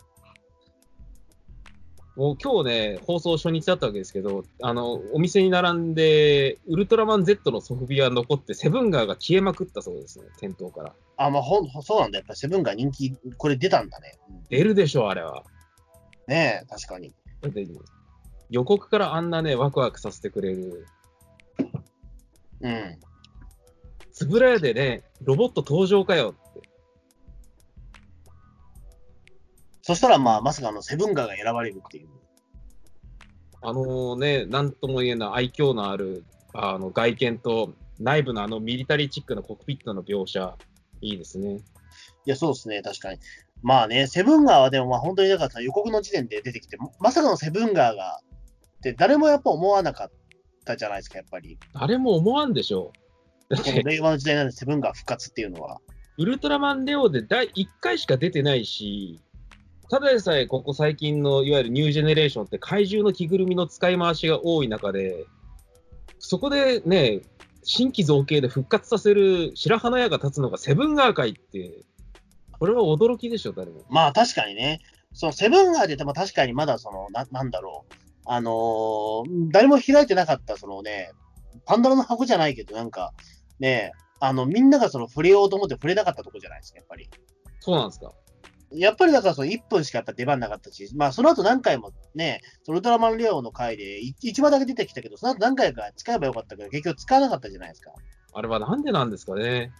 [2.16, 10.94] もう今日ね、放送初日だったわけですけど、あの、お店に並んで、ウルトラマン Z のソフビは残って、セブンガーが消えまくったそうですね、店頭から。
[11.16, 12.18] あ、まあ、ほん、そうなんだ。
[12.18, 14.16] やっぱセブンが人気、これ出たんだね。
[14.28, 15.42] うん出るでしょう、あれは。
[16.28, 17.12] ねえ、確かに。
[17.40, 17.66] だって
[18.50, 20.86] 予告からあんなね、ワクワクさせてくれる。
[22.60, 22.98] うん。
[24.14, 26.62] つぶらやでね、ロボット登場かよって。
[29.82, 32.08] そしたら、まあ、まさかのセブンガーが選ばれるっていう。
[33.60, 36.24] あのね、なんとも言えない愛嬌のある
[36.54, 40.56] あの外見と、内部のあのミリタリーチックなコックピットの描写、
[41.00, 41.56] いいですね。
[41.56, 41.60] い
[42.26, 43.18] や、そうですね、確かに。
[43.62, 48.20] まあね、セブンガーはでも、まあ本当にだからさ予告の時点で出てきて、ままさかのセブンガーが、
[48.78, 50.10] って誰もやっぱ思わなかっ
[50.64, 51.58] たじゃないですか、やっぱり。
[51.72, 53.03] 誰も思わんでしょう。
[53.84, 55.80] 令和の時代なんでセブンガー復活っていうのは。
[56.16, 59.20] ウルトラマンレオで第1回しか出てないし、
[59.90, 65.26] ただでさえここ最近のいわゆるニュージェネレーションって怪獣の着ぐるみの使い回しが多い中で、
[66.18, 67.20] そこでね、
[67.64, 71.84] 新規造形で復活させる白羽の矢が立つのがセブンガー界って、
[72.52, 73.82] これは驚きでしょ、誰も。
[73.90, 74.80] まあ確かにね、
[75.12, 77.94] そのセブンガーで言っても確かにまだその、ななんだろう、
[78.26, 81.10] あのー誰も開いてなかった、そのね、
[81.66, 83.12] パンドラの箱じゃないけど、なんか、
[83.58, 87.08] ね、あの、みんながその触れようと思って触れなかったとこじゃないですか、やっぱり。
[87.60, 88.12] そうなんですか。
[88.72, 97.92] やっぱりだからその1分しかやっぱ出番なかったし、まあその後何回もね、そのウルトラマンレオの回で1話だけ出てきたけど、その後何回か使えばよかったけど、結局使わなかったじゃないですか。
[98.32, 99.72] あれはなんでなんですかね。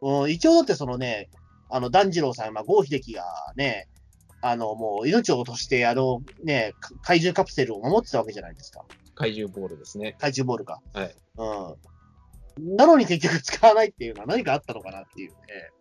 [0.00, 1.28] うん、一応だってそのね、
[1.68, 3.24] あの、團次郎さん、まあ、郷秀樹が
[3.56, 3.88] ね、
[4.40, 8.84] あの、もう命を落として、あの、ね、か怪獣カプセルを守ってたわけじゃないですか。
[9.14, 10.14] 怪獣ボールですね。
[10.18, 10.80] 怪獣ボールか。
[10.92, 11.14] はい。
[11.38, 11.74] うん。
[12.58, 15.36] なのに結局使わないっていうのは何かあったのかなっていうね。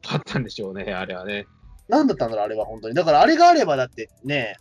[0.08, 1.48] あったんでしょうね、あれはね。
[1.88, 2.96] 何だったんだろう、あれは本当に。
[2.96, 4.56] だからあれがあればだってね、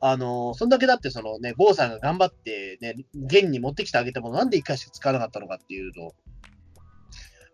[0.00, 6.14] あのそんだけだってそのね、郷さんが頑張ってね、現に持ってきてあげたものなんで一回しか使わなかったのかっていうと、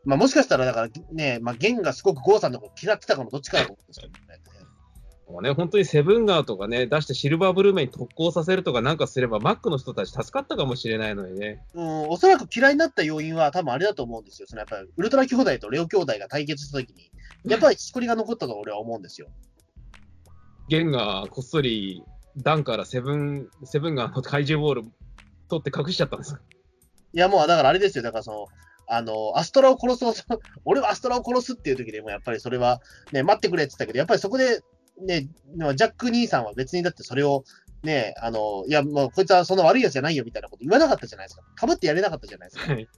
[0.05, 4.44] まあもしかしたらだからね、まあ現がすごく郷さんのこと嫌ってたかもどっちかだと思うんですけどね。
[5.29, 11.65] もうね、本当にセブンガーとかね、出してシルバーブルーメンに特攻させるとかなんかすれば、マックの人たち助かったかもしれないのにね。
[11.75, 14.49] うん、おそらく嫌いになった要因は多分あれだと思うんですよ。
[14.49, 17.11] そのやっぱりウルトラ兄弟とレオ兄弟が対決したときに、
[17.47, 19.29] やっぱりしこりが残ったと俺は思うんですよ。
[20.69, 22.03] ゲンがこっそり
[22.37, 24.91] ダンからセブン、セブンガーの怪獣ボール
[25.49, 26.37] 取って隠しちゃったんです。
[27.15, 28.05] いやもうだからあれですよ。
[28.05, 28.47] だからその、
[28.87, 30.15] あの、アストラを殺そう、
[30.65, 32.81] 俺はアストラを殺すっていう時でもやっぱりそれは
[33.13, 34.63] ね、待ってくれって言ったけど、やっぱりそこで
[35.01, 37.45] ね、ジャック兄さんは別にだってそれを
[37.83, 41.43] ね、あの、いやもうこいつはそんな悪いやつじゃないよみたいなこと言わなかったじゃないですか。
[41.55, 42.73] かぶってやれなかったじゃないですか。
[42.73, 42.89] はい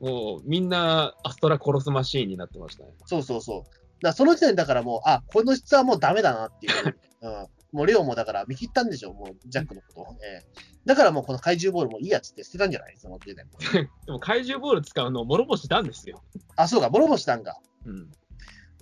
[0.00, 2.90] もうみんなアストラ殺すマシーンになってましたね。
[3.04, 4.02] そうそうそう。
[4.02, 6.96] だその時点だからもう、あ、この質はもうダメだなっていう。
[7.20, 7.46] うん。
[7.72, 10.06] もうレオもだから見切ったんでしょう、もうジャックのことを。
[10.24, 10.46] ええ
[10.86, 12.94] だからもうこの怪獣ボールもいいやつって捨てたんじゃない？
[12.96, 13.44] その時点で。
[14.06, 16.22] でも怪獣ボール使うのを諸星したんですよ。
[16.56, 17.60] あ、そうか、ボロボしたんか。
[17.84, 18.10] うん。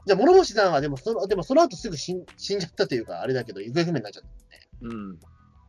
[0.09, 4.89] じゃあ、諸星さんはでもその、でもその後すぐ死ん死んじゃったというか、あれだけど、行方不明になっちゃった。
[4.89, 5.19] うん。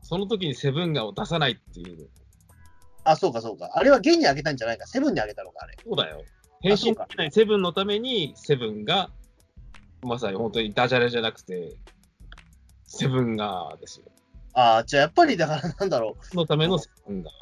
[0.02, 2.08] その時にセブンガンを出さないっていう。
[3.04, 3.69] あ、そうかそうか。
[3.73, 4.88] あれは現にあげたんじゃないか。
[4.88, 5.75] セブンにあげたのか、あれ。
[5.84, 6.23] そうだよ。
[6.62, 9.12] 変身できないセブンのために、セブンが、
[10.02, 11.75] まさに本当にダジャレじゃなくて、
[12.86, 14.06] セブンガーですよ。
[14.54, 16.36] ああ、じゃあやっぱりだからなんだろう。
[16.36, 17.34] のためのセブンガー。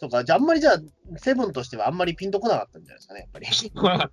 [0.00, 3.46] そうか、じゃああんまりじゃあ、セブンとしてはあんまりピンとこなかったんじゃないですかね、やっぱり。
[3.70, 4.10] これは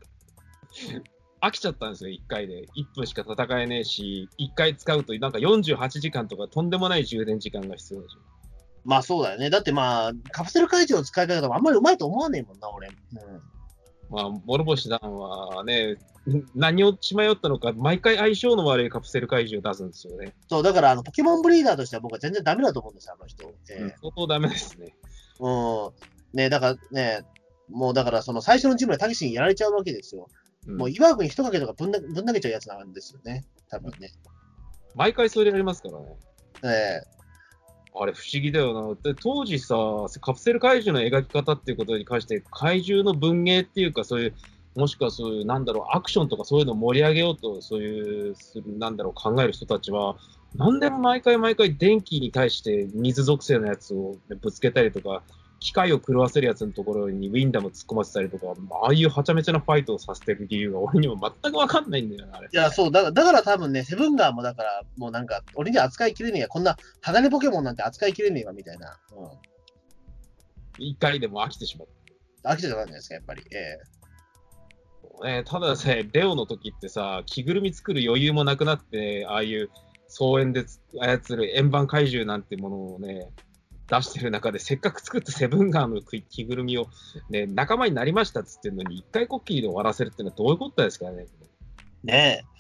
[1.43, 2.67] 飽きちゃったんですよ、1回で。
[2.77, 8.19] 1分しか戦えねえし、1回使うとなんか48時間とかとんでもない充電時間が必要でしょ。
[8.85, 9.49] まあそうだよね。
[9.49, 12.87] だってまあ、カプセル解除の使い方もあんまりうまいと思わねえもんな、俺。
[12.87, 12.95] うん。
[14.09, 15.97] まあ、諸星さんはね、
[16.55, 20.33] 何を血迷ったのか、毎回相性の悪いカプセル怪獣を出すんですよね。
[20.47, 23.51] そう、だからあの、ポケモンブリーダーとしては僕は全然ダメだと思うんですよ、あの人。
[23.69, 24.87] えうん相当ダメですね。
[24.89, 24.93] え
[25.39, 25.91] うん。
[26.33, 27.25] ねだからね、
[27.69, 30.29] もうだからその最初のチームでたけしにやられちゃうわけですよ。
[30.67, 33.45] うんもう岩国一かけとかぶんなぶん投げちゃうやつなんですよね。
[33.69, 34.11] 多分ね。
[34.95, 36.05] 毎回それやりますからね。
[36.63, 37.13] ええ
[37.95, 39.13] あれ不思議だよな。
[39.13, 39.75] で当時さ、
[40.21, 44.33] カプセル怪獣の描き方っていうことに関して、怪獣の文芸っていうか、そういう、
[44.75, 50.15] もしくはそういう、なんだろう、アクションとかそういうのを盛り上げようと、そういう、するなんだろう、考える人たちは、
[50.55, 55.21] なんでも毎回毎回電気に対して水属性のやつをぶつけたりとか、
[55.63, 58.47] 機械を狂わせるやつのところにウィンダム突っ込ませたりとか、
[58.83, 62.49] ああいうはちゃめちゃなファイトをさせてる理由が俺にも全くわかんないんだよな、あれ。
[62.51, 68.99] いや、そう、だからだから多分ね、セブンガーもだから、もうなんか、俺には扱いきれねえや、こんな鋼ポケモンなんて扱いきれねえわ、みたいな。
[69.15, 69.29] うん。
[70.79, 71.87] 一回でも飽きてしまっ
[72.43, 72.49] た。
[72.49, 73.43] 飽きちゃったんじゃないですか、やっぱり。
[73.53, 73.77] え
[75.23, 79.69] ね、ただね、レオの時ってさ、着ぐるみ作る余裕もなくなって、ああいう
[80.09, 80.65] 草園で
[80.99, 83.29] 操る円盤怪獣なんてものをね、
[83.89, 86.87] 出してる中で、せっかく作ったセブンガーの着ぐるみを、
[87.29, 91.25] ね、仲間になりましたっつってんのに、一回こっきりで終わらせるってのはどういうことですかね？
[92.05, 92.53] えねえ。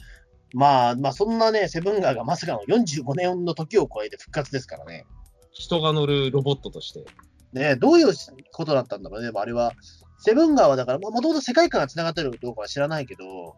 [0.55, 5.05] まあ、まあ、そんなね、セブンガーがまさかの45年の時を超えて復活ですからね。
[5.51, 7.05] 人が乗るロボットとして。
[7.53, 8.13] ねえ、どういう
[8.51, 9.73] ことだったんだろうね、でもあれは。
[10.19, 13.55] セブンガーはだから、もともと世界観が繋がってるかどうかは知らないけど、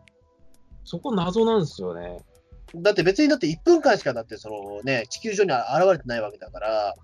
[0.84, 2.18] そこ謎なんですよね。
[2.76, 6.96] だって別にだって1分間しかだってそのね、地球上に現れてないわけだから、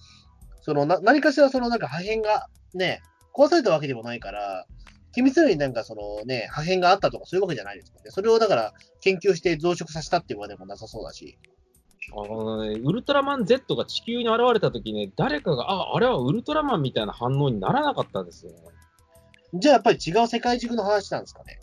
[0.62, 3.02] そのな何かしらそのなんか破片がね、
[3.34, 4.66] 壊されたわけでもないから、
[5.14, 8.12] 秘密裏になんかそのね、破片があったとかそういうわけじゃないですもんね。
[8.12, 11.38] それをだから研究して増殖させたっていうわけでもなさそうだし。
[12.14, 18.58] あのね、ウルトラマン Z が地球に現れた時ね、誰かが、あ、あれはウルトラマンみたいな反応にならなかったんですよね。
[19.54, 21.60] じゃあやっぱり違う世界軸の話なんですかね。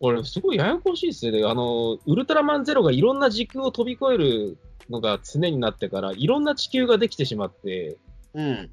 [0.00, 1.44] これ、すごいややこしいですよね。
[1.44, 7.98] あの、ウルトラマンゼロがいろんな時空を飛び越えるのが常になってから、いろんな地球ができてしまって、
[8.34, 8.70] うん。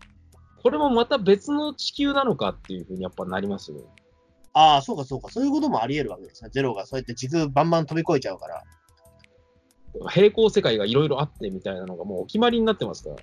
[0.61, 3.77] これもまた別の地球なのかっていうふうにやっぱなりますよ。
[4.53, 5.29] ああ、そうかそうか。
[5.29, 6.49] そういうこともあり得るわけですね。
[6.51, 8.63] ゼロがそうやって時空バンバン飛び越えちゃうから。
[10.09, 13.15] 平行世界がいろいろあってみたいなのがもうお決まりになってますから。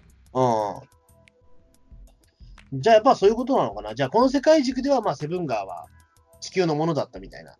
[2.72, 2.80] うん。
[2.80, 3.94] じゃあやっぱそういうことなのかな。
[3.94, 5.86] じゃあこの世界軸ではまあセブンガーは
[6.40, 7.56] 地球のものだったみたいな。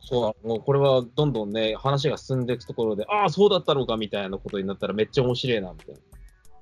[0.00, 5.94] そう、もうこれはどんどんね、話が進んでいくところで、ああ、そうだったのかみたいなことになったらめっちゃ面白いな、みたい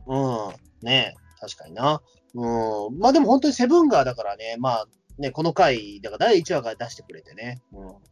[0.06, 0.16] な。
[0.16, 0.71] うん。
[0.82, 2.02] ねえ、確かにな。
[2.34, 2.98] うん。
[2.98, 4.86] まあでも本当にセブンガーだからね、まあ
[5.18, 7.62] ね、この回、だから第1話から出してくれてね。
[7.72, 7.78] うん。
[7.84, 8.02] も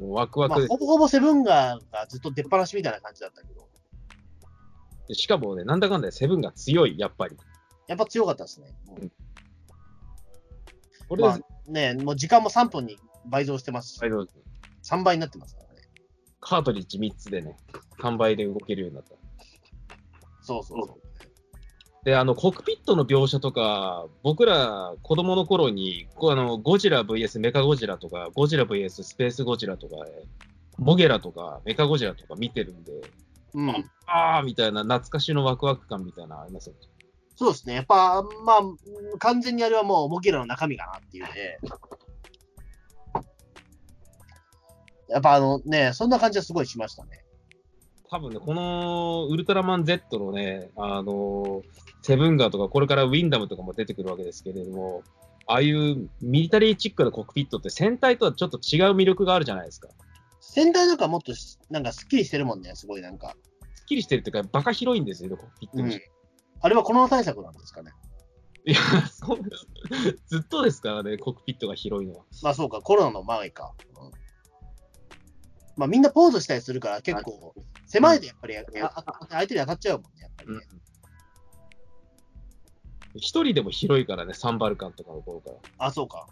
[0.00, 3.68] うワクワまあほぼほぼセブンガーがずっと出っ放しみたいな感じだったけど、
[5.08, 7.36] でしかもね、なんだかんだでセブンが強い、やっぱり。
[7.88, 8.74] やっぱ強かったですね。
[9.00, 9.12] うん
[11.08, 14.32] これで、まあね、もう時間も3分に倍増してますし、はいどうぞ
[14.84, 15.80] 3倍になってますからね。
[16.40, 17.56] カートリッジ3つでね、
[18.00, 19.14] 3倍で動けるようになった。
[20.42, 21.07] そうそうそう。
[22.04, 29.96] で、あの、コックピットの描写とか、僕ら子供の頃に、こうあの、ゴジラ VS メカゴジラとか、ゴジラ VS スペースゴジラとか、
[30.78, 32.92] モゲラとか、メカゴジラとか見てるんで、
[33.54, 33.90] うん。
[34.06, 36.80] あーみたいな懐かしのワクワク感みたいなのありますよね。
[37.34, 37.74] そうですね。
[37.74, 38.62] やっぱ、まあ、
[39.18, 41.58] 完全にあれはもうモギラの中身かなっていうね。
[45.08, 47.24] やっぱあのね、そんな感じはすごいしましたね。
[48.10, 51.62] 多分ね、このウルトラマン Z のね、あの、
[52.08, 55.02] セブンガーとか、これからウィンダムとかも出てくるわけですけれども、
[55.46, 59.88] ああいうミリタリーチックなコックピットって戦隊とはちょっと違う魅力があるじゃないですか。
[60.40, 63.36] 仙台なんかもっとしなんかすっきりしてるもんね、すごいなんか。
[63.74, 65.96] すっきりしてるっていうか、バカ広いんですよ、コックピットに。
[65.96, 66.00] うん。
[66.62, 67.92] あれはコロナ対策なんですかね。
[68.64, 68.78] いや、
[69.12, 69.38] そう。
[70.28, 72.24] ずっとですからね、コックピットが広いのは。
[72.42, 73.74] まあそうか、コロナの前か。
[74.00, 74.10] うん
[75.76, 77.54] まあみんなポーズしたりするから結構、
[77.86, 78.64] 狭いとやっぱり、あ
[78.96, 80.60] あ相手に当たっちゃうもんね、やっぱりね。
[83.14, 85.56] 一人でも広いからね、サンバルカンとかの頃から。
[85.78, 86.26] あ、そうか。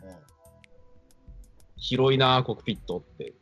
[1.76, 3.34] 広いな、コックピットって。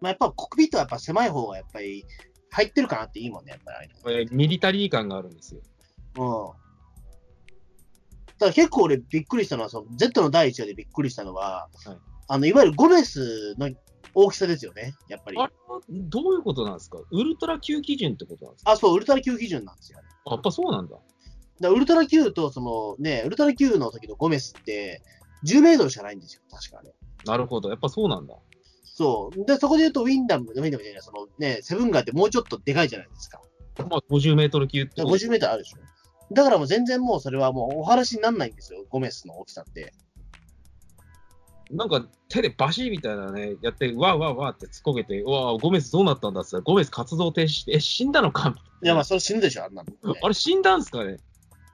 [0.00, 2.04] まあ、やっぱコックピットはやっぱ狭い方がやっぱり
[2.50, 4.12] 入ってるかなっていいもんね、やっぱりああいうの。
[4.12, 5.62] えーミリタリー感があるんですよ。
[6.18, 6.64] うん。
[8.38, 13.70] ただ結構俺びっくりしたのは、その Z の第一話でびっくりしたのは、はいあの、いわゆるゴメスの
[14.14, 15.38] 大きさですよね、やっぱり。
[15.38, 16.98] あれはどういうことなんですか？
[17.10, 18.72] ウルトラ Q 基準ってことなんですか？
[18.72, 20.96] あ、そう、ウルトラ Q 基準なんですよやっぱそうなんだ。
[21.60, 25.02] だウルトラ Q と、そのね、ウルトラ Q の時のゴメスって、
[25.46, 26.92] 10メートルしかないんですよ、確かね。
[27.26, 27.68] なるほど。
[27.68, 28.34] やっぱそうなんだ。
[28.84, 29.44] そう。
[29.44, 33.40] で、そこで言うと、ウィンダム、ウィンダムじゃない、そのね、セブンガーってもうちょっとでかいじゃないですか。
[33.78, 35.14] まあ、50メートル級ってこと。
[35.16, 35.78] 50メートルあるでしょ。
[36.34, 39.92] だからもう全然もうそれはもうお話にならないんですよ、ゴメスの大きさって。
[41.70, 48.54] なんか手でバシーみたいなね、やって、わーわーわーって突っこけて、うわーゴメスどうなったんだって言ったら、ゴメス活動停止して、え、死んだのか？
[48.82, 50.20] いや、まあ、それ死ぬでしょ、あんなの、ね。
[50.22, 51.16] あれ死んだんすかね？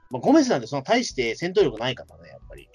[0.09, 2.67] まあ、ゴメスなんてその大して戦闘力ないからね、やっぱり。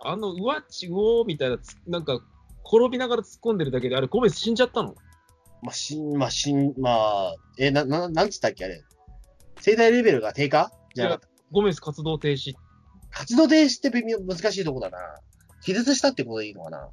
[0.00, 2.20] あの、うわっちうおーみたいなつ、なんか、
[2.64, 4.94] 転びながら突っ込んでるだけで、あれゴメス死んじゃったの？
[5.62, 8.82] まあ、しん、まあ、しん、まあ、え、な、な、なんつったっけ、あれ？
[9.60, 10.70] 生態レベルが低下？
[10.94, 11.28] じゃなかった。
[11.50, 12.54] ゴメス活動停止。
[13.18, 14.98] 活動停止って微妙、難しいとこだな。
[15.60, 16.88] 気絶したってことでいいのかな。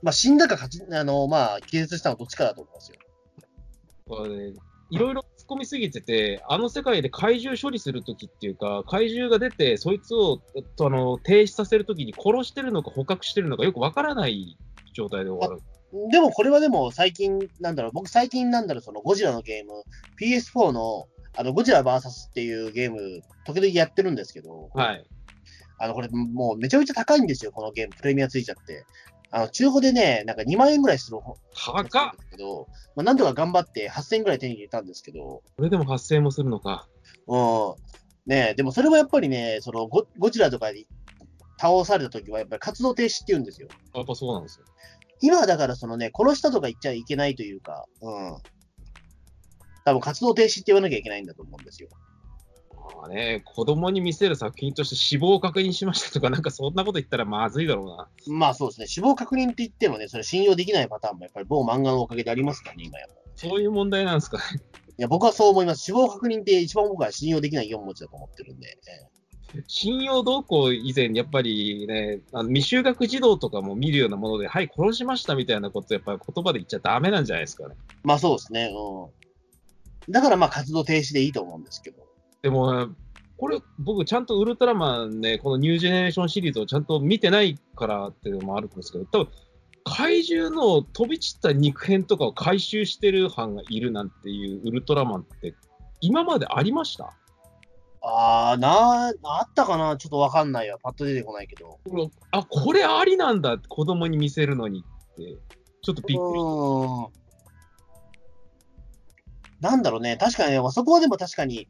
[0.00, 2.98] まあ、死んだかかち、あの、まあ、気絶したのどっちかだと思いますよ。
[4.06, 4.54] これね、
[4.90, 14.56] いろいろ突っ込みすぎてて、あの世界で怪獣処理するときっていうか、怪獣が出て、そいつをえっとあの停止させるときに殺してるのか捕獲してるのかよくわからない
[14.94, 15.62] 状態で終わる。
[16.10, 19.82] でもこれはでも最近、なんだろう、僕最近なんだろう、そのゴジラのゲーム、
[20.20, 25.04] PS4 の、あの、ゴジラ VS っていうゲーム、時々やってるんですけど、はい。
[25.78, 28.84] あの、これもうめちゃめちゃ高いんですよ、このゲーム、プレミアついちゃって。
[29.30, 31.84] あの、中古でね、なんか2万円ぐらいする方高っ
[32.30, 32.66] けど、
[32.96, 36.88] まあ、なんとか頑張って8000円ぐらい手に入れたんですけど、これでも発生もするのか。
[37.28, 37.74] うん。
[38.26, 40.86] ねでもそれもやっぱりね、そのゴゴジラとかに
[41.58, 43.68] 倒された時はやっぱり活動停止って言うんですよ。
[43.94, 44.66] やっぱそうなんですよ。
[45.22, 48.36] 今はだからそのね、殺したとか言っちゃいけないというか、うん。
[49.84, 51.88] 多分活動停止って言わなきゃいけないんだと思うんですよ。
[52.96, 58.36] まあね、子供に見せる作品として死亡を確認しましたとか、なんかそんなこと言ったらまずいだろうな。
[58.36, 63.06] まあそうですね、死亡確認って言ってもね、それ信用できないパターンもやっぱり某漫画のおかげでありますからね、今や。
[63.06, 64.44] いそういう問題なんですかね。
[65.00, 65.82] や、僕はそう思います。
[65.82, 68.68] 死亡確認って一番僕は信用できない4文字だと思ってるんで。
[68.68, 69.20] ええ
[69.66, 77.74] 信用動向以前、やっぱりね、あの未就学児童とかも見るようなもので、はい、殺しましたみたいなこと、やっぱり言葉で言っちゃダメなんじゃないですかね。
[78.04, 79.10] まあそうですね、うん。
[80.10, 81.98] だからまあ活動停止でいいと思うんですけど。
[82.42, 82.88] でも、
[83.36, 89.28] これ、僕、ちゃんとウルトラマンね、このニュージェネレーションシリーズをちゃんと見てないからっていうのもあるんですけど、多分
[89.84, 95.54] 怪獣の飛び散った肉片とかを回収してる班がいるなんていうウルトラマンって、
[96.02, 97.14] 今までありました？
[98.02, 99.12] あー、な、あ
[99.44, 99.96] ったかな？
[99.96, 100.78] ちょっとわかんないわ。
[100.82, 101.78] パッと出てこないけど。
[102.30, 105.38] あ、これありなんだ、子供に見せるのにって、
[105.82, 106.40] ちょっとびっくり。
[106.40, 106.44] う
[107.06, 107.06] ん。
[109.60, 110.16] なんだろうね。
[110.16, 111.68] 確かにね、あそこはでも確かに、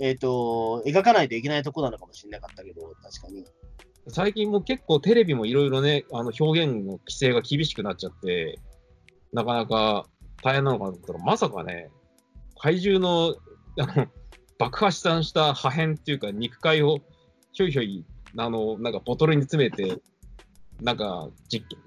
[0.00, 3.44] えっ、と、描かないといけないとこなのかもしれなかったけど、確かに。
[4.08, 8.58] 最近も結構テレビもいろいろね、あの表現の規制が厳しくなっちゃって、
[9.32, 10.06] なかなか
[10.42, 11.90] 大変なのかなと思ったら、まさかね、
[12.58, 13.36] 怪獣の
[13.80, 14.06] あの
[14.58, 16.98] 爆破散した破片っていうか、肉塊を
[17.52, 18.04] ひょいひょい、
[18.36, 20.00] あの、なんかボトルに詰めて、
[20.80, 21.78] なんか実験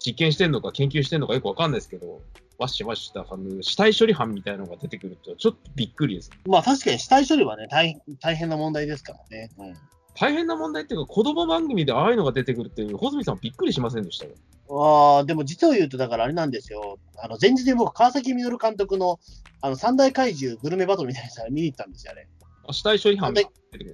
[0.00, 2.22] 実験してんのか研究してんのかよくわかんないですけど、
[2.60, 6.30] わっしわっした、あの死体処理班みたいなのが出てくると、ちょっとびっくりです。
[6.46, 9.50] まあ確かに死体処理はね、大大変な問題ですからね。
[9.58, 9.74] うん。
[10.14, 14.32] 大変な問題っていうか、子供番組でああいうのが出てくるっていう、穂積さんびっくりしませんでしたよ。
[14.68, 16.98] ああ、でも実を言うと、だからあれなんですよ。
[17.16, 19.18] あの、前日に僕、川崎実監督の、
[19.62, 22.28] あの、三大怪獣グルメバトルみたいなやつ見に行ったんですよ、あれ。
[22.68, 23.32] あ死体処理班。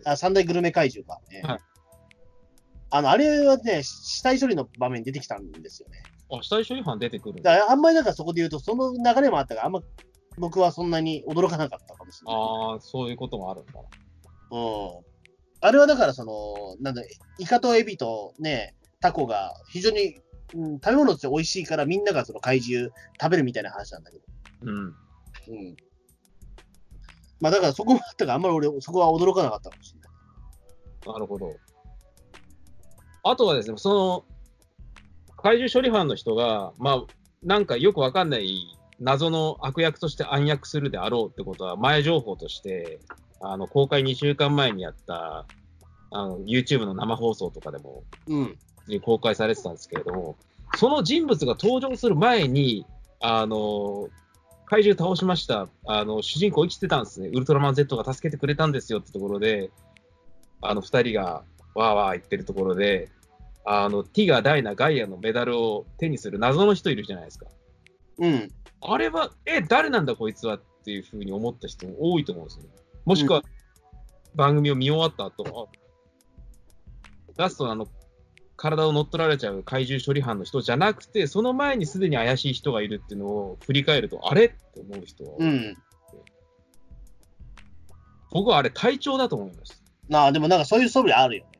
[0.04, 1.42] あ三大グルメ怪獣が、ね。
[1.42, 1.60] はい
[2.90, 6.02] あの、あれはね、死体処理の場面に出てきたんですよね。
[6.32, 7.52] あ、死体処理班出てくるんだ。
[7.52, 9.80] だからあんまりなんかそこで言うと、その流れもあったから、あんま
[10.38, 12.42] 僕はそんなに驚かなかったかもしれない。
[12.42, 13.72] ああ、そういうこともあるんだ。
[14.50, 15.16] うん。
[15.60, 17.02] あれはだから、その、なんだ、
[17.38, 20.20] イカとエビとね、タコが非常に、
[20.54, 24.24] うん、食べ物として美味しいからみんながその怪獣食べるみたいな話なんだけど。
[24.62, 24.84] うん。
[24.84, 24.94] うん。
[27.40, 31.12] まあだからそこもあったから、あんまり俺、そこは驚かなかったかもしれない。
[31.12, 31.54] なるほど。
[33.24, 34.35] あとはですね、その、
[35.36, 37.02] 怪獣処理班の人が、まあ、
[37.42, 43.00] なんかよくわかんない謎の悪役として暗躍するであろうってことは、前情報として、
[43.40, 45.46] あの、公開2週間前にやった、
[46.10, 48.58] あの、YouTube の生放送とかでもうん。
[49.02, 50.36] 公開されてたんですけれども、
[50.76, 52.86] その人物が登場する前に、
[53.20, 54.08] あの、
[54.66, 55.68] 怪獣倒しました。
[55.86, 57.28] あの、主人公生きてたんですね。
[57.28, 59.70] ウルトラマン Z が助けてくれたんですよってところで、
[60.60, 61.42] あの二人が
[61.74, 63.10] わーわー言ってるところで、
[63.66, 67.46] あの、ティガ、ダイナ、ガイアのメダルを手にする謎の人いるじゃないですか。
[68.18, 68.48] うん。
[68.80, 72.66] あれは、え、誰なんだこいつはっていうふうに思った人も多いと思うんですよ。
[73.04, 73.42] もしくは、
[74.36, 75.76] 番組を見終わった後、あ
[77.36, 77.88] ラストのあの、
[78.56, 85.76] 体を乗っ取られちゃう怪獣処理班の人じゃなくて、その前にすでに怪しい人がいるっていうのを振り返ると、あれって思う人は、うん。
[88.30, 89.82] 僕はあれ隊長だと思います。
[90.08, 91.55] なあ、でもなんかそういう素振りあるよね、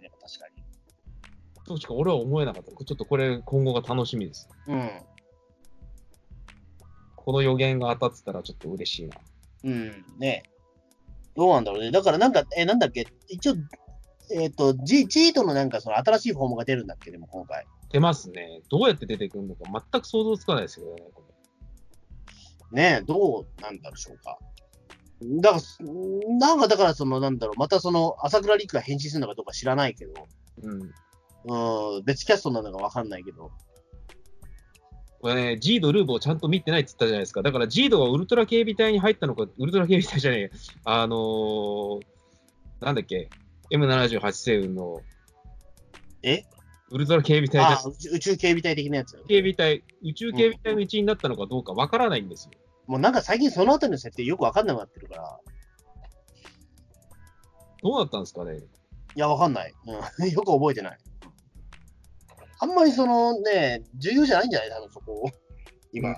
[1.66, 2.70] そうしか俺は思えなかった。
[2.70, 4.48] ちょっとこれ今後が楽しみです。
[4.66, 4.74] に。
[4.74, 4.90] うん。
[7.16, 9.16] この予言が当たってたらちょっと嬉しいな。
[9.64, 10.44] うん、ね
[11.34, 11.90] どうなんだろうね。
[11.90, 13.54] だからなんか、え、なんだっけ、一応、
[14.32, 17.66] えっ、と、G、チートのなんかその新しいフォームが出るんだっけ、でも今回。
[17.90, 18.60] 出ますね。
[18.70, 21.02] どうやって出てくるのか全く想像つかないですよね。
[21.14, 21.24] こ
[22.72, 24.38] れねどうなんだろうか。
[25.40, 30.12] だから、なんかだからその、なんだろう、またその、朝倉陸が変身するのかどうか知らないけど、
[30.62, 30.90] うん。
[31.46, 33.50] うん、別キャストなのかわかんないけど、
[35.20, 37.42] これね、ジード、ルーブをちゃんと見てないって言ったじゃないですか。
[37.42, 40.48] だからジードがウルトラ警備隊に入ったのか、ウルトラ警備隊じゃねえや
[40.84, 42.00] あのー、
[42.80, 43.28] なんだっけ、
[43.72, 45.00] M78 星雲の
[46.22, 46.44] え？
[46.90, 49.20] ウルトラ警備隊じゃああ宇宙宇宙警備隊的なやつ。
[49.26, 52.52] 警備隊、宇宙警備隊の一員になったのかどうかわからないんですよ。
[52.86, 55.40] もうなんか最近そのあたりの設定よくわかんなくなってるから、
[57.82, 58.58] どうなったんですかね。
[58.58, 59.74] いや、わかんない。
[59.86, 60.98] うん、 よく覚えてない。
[62.58, 64.70] あんまりそのね、重要じゃないんじゃない？
[64.70, 65.30] 多分そこ。
[65.92, 66.16] 今。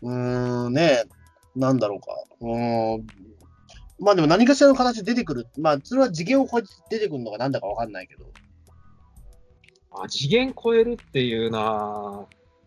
[0.00, 1.04] うーん、ね
[1.56, 2.06] なんだろうか。
[2.40, 3.06] うーん。
[3.98, 5.48] まあでも何かしらの形で出てくる。
[5.58, 8.30] まあ、それは次元を超えて出てくるのかなんだかわかんないけど。
[9.90, 12.26] あ次元超えるっていうな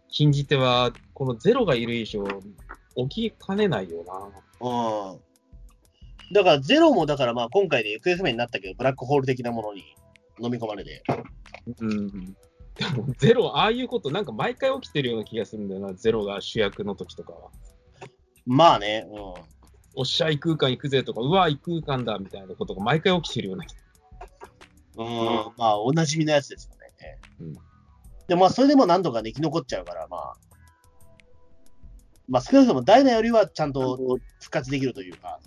[0.10, 2.26] 禁じ手は、このゼロがいる以上、
[3.08, 4.14] 起きかねないよな。
[4.60, 5.20] うん。
[6.32, 9.96] だから、ゼロもだからまあ今回で行方不明になったけど、ブラックホール的なものに
[10.42, 11.04] 飲み込まれて。
[11.80, 12.08] うん。
[12.76, 17.50] でも、ゼロ、ああいうこと、なんか毎回起きてるような気がするんだよな、ゼロが主役の時とかは。
[18.46, 19.18] まあね、うん。
[19.94, 23.76] おっしゃ、異空間行くぜとか、うわ、異空間だみたいなことが毎回起きてるような気
[24.98, 25.08] うん、
[25.58, 26.82] まあ、おなじみのやつですよね。
[27.40, 27.54] うん
[28.28, 30.34] でもまあ、それでも何とか生き残っちゃうから、まあ、
[32.32, 33.98] まあ、少なくともダイナよりはちゃんと
[34.40, 35.38] 復活できるというか、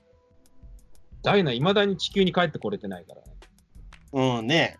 [1.22, 3.26] ダイナ、いまだに地球に帰ってこれてないからね。
[4.14, 4.78] うん、うん、ね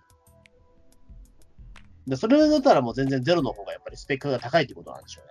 [2.06, 5.22] で、それだったらもう全然ゼロの方がやっぱりスペックが高いってことなんでしょ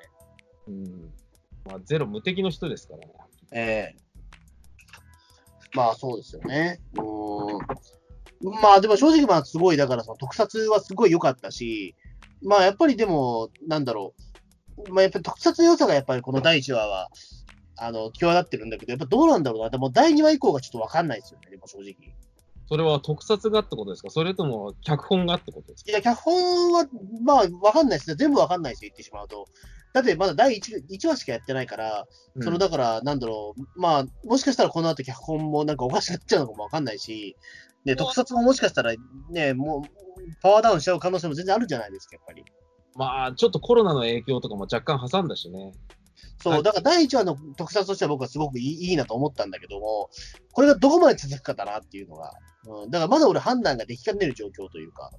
[0.68, 0.86] うね。
[0.86, 1.14] うん。
[1.66, 3.14] まあ、ゼロ無敵の人ですからね。
[3.52, 4.04] ええ
[5.74, 6.82] まあ、そうですよね。
[8.44, 8.62] うん。
[8.62, 11.96] まあ、でも正直まあ、すごい、だからその特撮はすごい良かったし、
[12.44, 14.33] まあ、やっぱりでも、なんだろう。
[14.90, 17.10] まあ、やっぱり特撮の良さがやっぱりこの第1話は、
[17.78, 19.70] あの、際立ってるんだけど、やっぱどうなんだろうな。
[19.70, 21.96] でも第2話以降がちょっとわかんないですよね、でも正直。
[22.68, 24.10] それは特撮がってことですか？
[24.10, 25.92] それとも脚本がってことですか？
[25.92, 26.88] いや、脚本は、
[27.22, 28.16] まあ、わかんないですね。
[28.16, 29.48] 全部わかんないですよ、言ってしまうと。
[29.94, 32.08] だってまだ第 1, 1話しかやってないから、
[32.42, 37.36] そのだから、なんだろう、まあ、もしかしたらこの後脚本もなんかおかしくなっちゃうのかもわかんないし、
[37.86, 38.94] で、特撮ももしかしたら
[39.30, 42.44] ね、もう、パワーダウンしちゃう可能性も全然あるじゃないですか、やっぱり。
[42.96, 45.74] まあ、ちょっとコロナの影響とかも若干挟んだしね。
[46.42, 46.64] そう、はい。
[46.64, 50.10] だから第1話の特撮としては僕はすごくいいいいなと思ったんだけども、
[50.52, 52.34] これがどこまで続くかだなっていうのが、
[52.68, 55.12] うん、だからまだ俺判断ができかねる状況というか、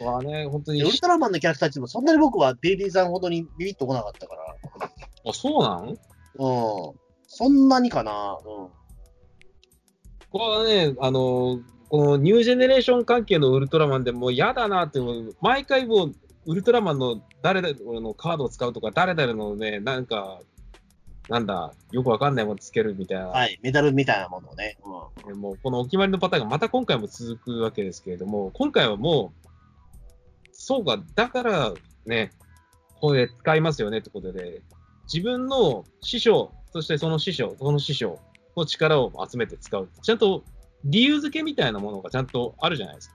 [0.00, 0.06] うん。
[0.06, 4.42] まあね、本当にでウルトラマンのキャラクターたちもそんなに僕はビリビリさんほどにビビッとこなかったから、
[5.26, 5.88] あ、そうなん？
[5.88, 5.96] うん、
[7.26, 8.68] そんなにかな、うん。
[10.30, 11.58] これはね、あの、
[11.90, 16.14] このニュージェネレーション関係のウルトラマンでもう嫌だなって、もう毎回もう、
[16.46, 20.40] ウルトラマンの誰々のカードを使うとか、誰々のね、なんか、
[21.28, 24.78] なんだ、よくわかんないものつけるみたいな、はい、メダルみたいなものをね。
[25.26, 29.48] うもうこのお決まりのパターンがまた今回も続くわけですけれども、今回はもう、
[30.52, 31.74] そうか、だから
[32.06, 32.30] ね、
[33.00, 34.62] これ使いますよねってことで、
[35.12, 38.20] 自分の師匠、そしてその師匠、その師匠
[38.56, 39.88] の力を集めて使う。
[40.02, 40.44] ちゃんと
[40.84, 43.10] 理由付けみたいなものがちゃんとあるじゃないです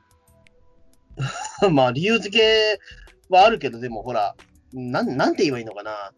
[1.61, 1.68] か。
[1.68, 2.80] ん、 まあ、理由付け
[3.30, 4.36] はあるけど、でもほら、
[4.74, 6.11] なん、なんて言えばいいのかな。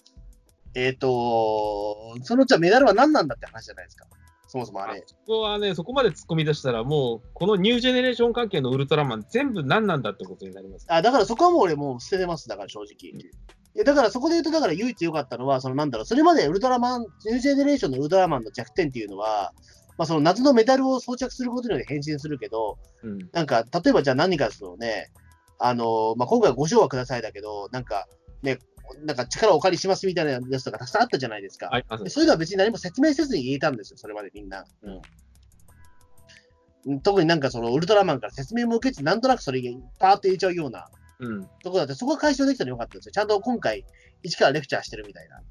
[0.76, 4.06] えっ、と、そのじゃあメダルは何なんだって話じゃないですか。
[4.48, 5.04] そもそもあれ。
[5.06, 10.86] そこはね、そこまで突っ込み出したら、もう、このニュージェネレーション関係のウルトラマン、全部何なんだってことになります。
[10.88, 13.10] あ、だからそこはもう俺もう捨ててます、だから正直。
[13.10, 19.54] いやだからそこで言うと、だから唯一良かったのは、そのなんだろう、それまでウルトラマン、ニュージェネレーションのウルトラマンの弱点っていうのは、
[19.98, 23.30] まあその謎のメダルを装着することによって変身するけど、うん。
[23.32, 25.12] なんか、例えばじゃあ何かそのね、
[25.60, 28.08] あの、まあ、今回はご賞はくださいだけど、なんか、
[28.44, 28.60] ね、
[29.06, 31.70] なんか力をお借りしますみたいなやつとかたくさんあったじゃないですか。
[31.72, 32.04] ありますね。
[32.06, 34.66] でそういうのは別に何も説明せずに言えたんですよ、それまでみんな。
[36.86, 39.62] うん、特になんかそのウルトラマンから説明も受けて、なんとなくそれ
[40.00, 40.88] パーって言えちゃうような
[41.20, 41.44] うん。
[41.44, 43.12] ところだって、そこが解消できたらよかったですよ。
[43.12, 43.86] ちゃんと今回、
[44.24, 45.42] 一からレクチャーしてるみたいな。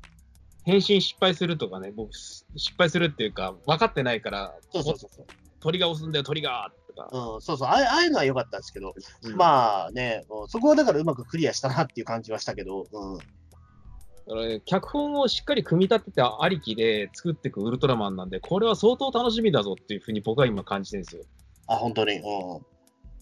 [0.66, 2.42] 変身失敗するとかね、僕、失
[2.76, 5.26] 敗するっていうか、分かってないから、そうそうそうそう。
[5.60, 7.08] 鳥が押すんだよ、鳥がとか。
[7.12, 8.92] うん、そうそうああああいうのは良かったんですけど、
[9.22, 21.22] うんまあね、うんそこはだからうまくクリアしたなっていう感じはしたけど、うん、だからね脚本をしっかり組み立ててありきで作っていくウルトラマンなんで、これは相当楽しみだぞっていうふうに僕は今感じてるんですよ。
[21.68, 22.22] あ、本当に、うん。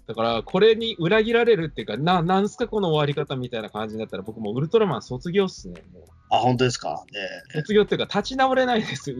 [0.07, 5.82] だから、これに裏切られるっていうか、な、なんすかこの終わり方みたいな感じになったら、僕もうウルトラマン卒業っすね。
[5.92, 7.05] もうあ、本当ですか？
[7.52, 9.16] え卒業っていうか、立ち直れないですよ。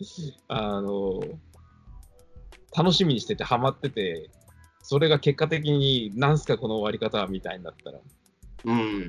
[0.48, 1.20] あの、
[2.76, 4.30] 楽しみにしてて、ハマってて、
[4.82, 7.98] それが結果的に、なんすかこの終わり方みたいになったら。
[7.98, 8.02] え
[8.64, 9.08] うん。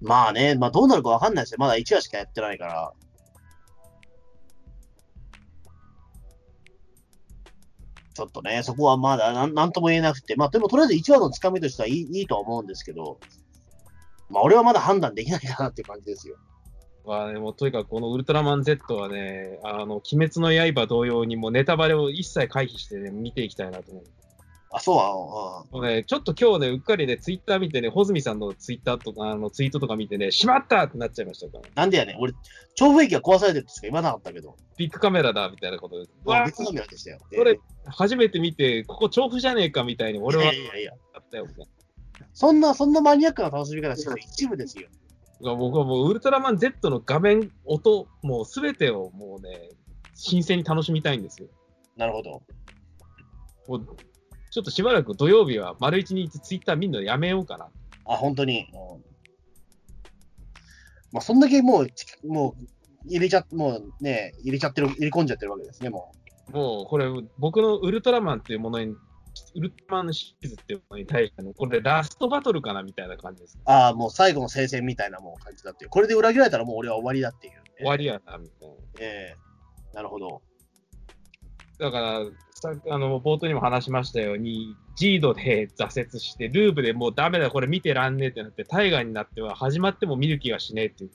[0.00, 1.56] まあね、まあどうなるかわかんないですよ。
[1.60, 2.92] まだ1話しかやってないから。
[8.18, 13.20] ちょっとね、そこはまだなんなんとも言えなくて、まあでもとりあえず1話のつかみとしてはいいいいとは思うんですけど、
[14.28, 16.34] まあ俺はまだ判断できないかなっていう感じですよ。
[17.06, 24.04] まあね、もうとにかくこのウルトラマン Z はね、あの、鬼滅の刃同様にもうネタバレを一切回避してね、見ていきたいなと思う。
[24.70, 32.16] あ、そうは、もうね、ちょっと今日ね、うっかりね、ツイッター見てね、穂積さんのツイッターとか、あの、ツイートとか見てね、しまったってなっちゃいましたから、ね、なんでやねん。
[32.20, 32.34] 俺、
[32.74, 37.18] 調布駅が壊されてるとしか言わなかったけど、ビッグカメラだみたいなことで、うわ別カメラでしたよ。
[37.32, 41.52] それ初めて見て、ここ調布じゃねえかみたいに俺いはやいやいや、あったよ、ね。
[42.34, 44.88] そんな、そんなマニアックな楽しみ方してる一部ですよ。
[45.40, 49.70] 僕はもうウルトラマン Z の画面、音、もうすべてをもうね、
[50.14, 51.48] 新鮮に楽しみたいんですよ。
[51.96, 52.42] なるほど。
[54.58, 57.68] ちょっとしばらく土曜日は丸一日ツイッター見るのやめようかな。
[58.06, 58.66] あ、本当に。
[58.72, 59.04] うん
[61.12, 62.66] まあ、そんだけもう、ちもう、
[63.06, 66.12] 入れちゃ、もうね、入れちゃってる、入れ込んじゃってるわけですね、も
[66.50, 67.06] もうこれ、
[67.38, 68.96] 僕のウルトラマンっていうものに、
[69.54, 73.58] ウルトラマンのシリーズっていうものに対しての、これラストバトルかなみたいな感じです。
[73.58, 73.60] う。
[73.64, 75.90] ああ、もう最後の聖戦みたいなもう感じだっていう。
[75.90, 78.74] これで裏切られたらもう俺は終わりだっていう、終わりやな、みたいな。
[78.98, 79.48] ええ
[79.94, 80.42] なるほど。
[81.78, 82.20] だから、
[82.60, 91.10] さあの冒頭にも話しましたように、ジードで挫折して、ルーブでもうダメだ、これ見てらんねえってなって、タイガーになっては始まっても見る気がしねえっていう、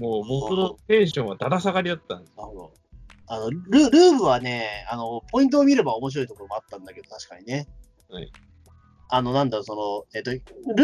[0.00, 2.36] もう僕のテンションはだだ下がりだったんです。
[2.36, 2.74] なるほど。
[3.28, 7.66] あの、ルルーブはね、あの、ポイントを見れば面白いところもあったんだけど、確かにね。
[8.10, 8.30] はい。
[9.08, 10.38] あの、なんだろう、その、えっと、ル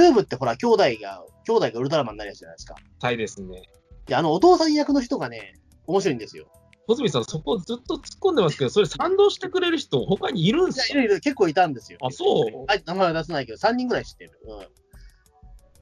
[0.05, 2.77] ーブってほら、兄弟が、兄弟がウルトラマンになるやつじゃないですか。
[2.99, 3.61] タイですね。
[4.07, 5.55] で、あの、お父さん役の人がね、
[5.87, 6.51] 面白いんですよ。
[6.89, 10.99] 穂積さん、そこずっと突っ込んでますけど、それ賛同してくれる人、他にいるんいや、すか？
[10.99, 11.99] いるいる、結構いたんですよ。
[12.03, 12.65] あそう？
[12.67, 14.31] はい、名前は出せないけど、3人ぐらい知ってる。
[14.45, 14.61] うん。
[14.63, 14.65] い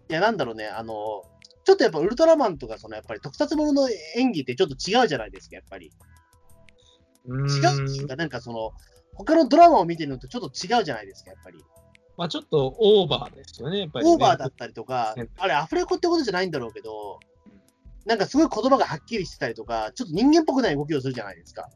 [0.08, 1.22] や、なんだろうね、あの、
[1.64, 5.92] ちょっとやっぱウルトラマンとか、そのやっぱり特撮ものの演技ってちょっと違うじゃないですか、やっぱり。
[7.26, 8.72] 違うっていうんか、なんかその、
[9.14, 11.64] 他のドラマを見てるのとちょっと違うじゃないですか、やっぱり。
[12.16, 14.12] まあちょっとオーバーですよね、やっぱり、ね。
[14.12, 17.20] オーバーだったりとかね、あれ、アフレコってことじゃないんだろうけど、
[18.06, 21.68] なんかすごい言葉がはっきりしてたりとか、ちょっと人間っぽくない動きをするじゃないですか。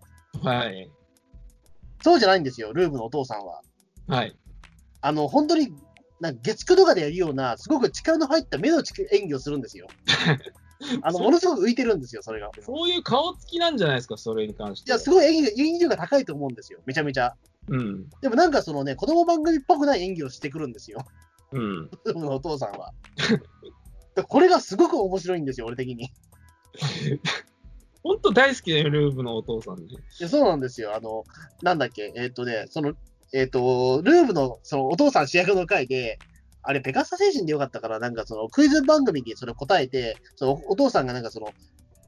[0.42, 0.90] はい。
[2.02, 3.60] そうじゃないんですよ、ルーブのお父さんは。
[4.06, 4.36] はい。
[5.00, 5.74] あの、本当に、
[6.20, 9.88] なんか月9とかでやるような、すごく力の入った目の力演技をするんですよ。
[11.02, 12.50] あの、ものすごく浮いてるんですよ、それが。
[12.60, 14.96] そういう顔つきなんじゃないですか、それに関しては。
[14.96, 17.34] いや、すごい演技が、演技力が高いと思うんですよ、めちゃめちゃ。
[17.68, 18.08] うん。
[18.22, 21.04] でもなんかそのね、子供番組っぽくない演技をしてくるんですよ、
[21.52, 21.90] うん。
[22.28, 22.92] お父さんは。
[24.20, 26.10] でこれがすごく面白いんですよ、俺的に。
[28.02, 29.94] 本当大好きだよ、ルーブのお父さんで。
[29.94, 30.94] いやそうなんですよ。
[30.94, 31.24] あの、
[31.62, 32.94] なんだっけ、えっ、とね、その、
[33.32, 36.18] えっ、と、ルーブの、その、お父さん主役の回で、
[36.62, 41.48] あれ、ペガサ星人でよかったから、なんかその、クイズ番組にそれ答えて、その、お父さんがなんかその、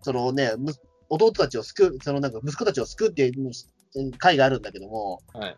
[0.02, 0.72] そのね、む
[1.08, 5.56] 弟たちを救う、そのなんか息子たちを救うっていう回があるんだけども、はい。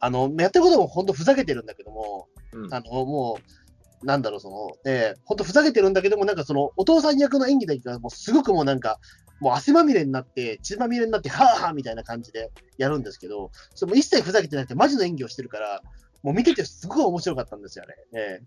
[0.00, 2.74] あの、やってることも本当ふざけてるんだけども、うん。
[2.74, 3.57] あの、もう、
[4.02, 8.98] なんだろう、その、えー、本当ふざけてるんだけども、なんかその、お父さん役の演技だけが、もうすごくもうなんか、
[9.40, 15.82] もう汗まみれになって、血まみれになって、はぁはぁみたいな感じでやるんですけど、それも一切ふざけてなくて、マジの演技をしてるから、
[16.22, 17.94] もう見ててすごい面白かったんですよね。
[18.12, 18.40] え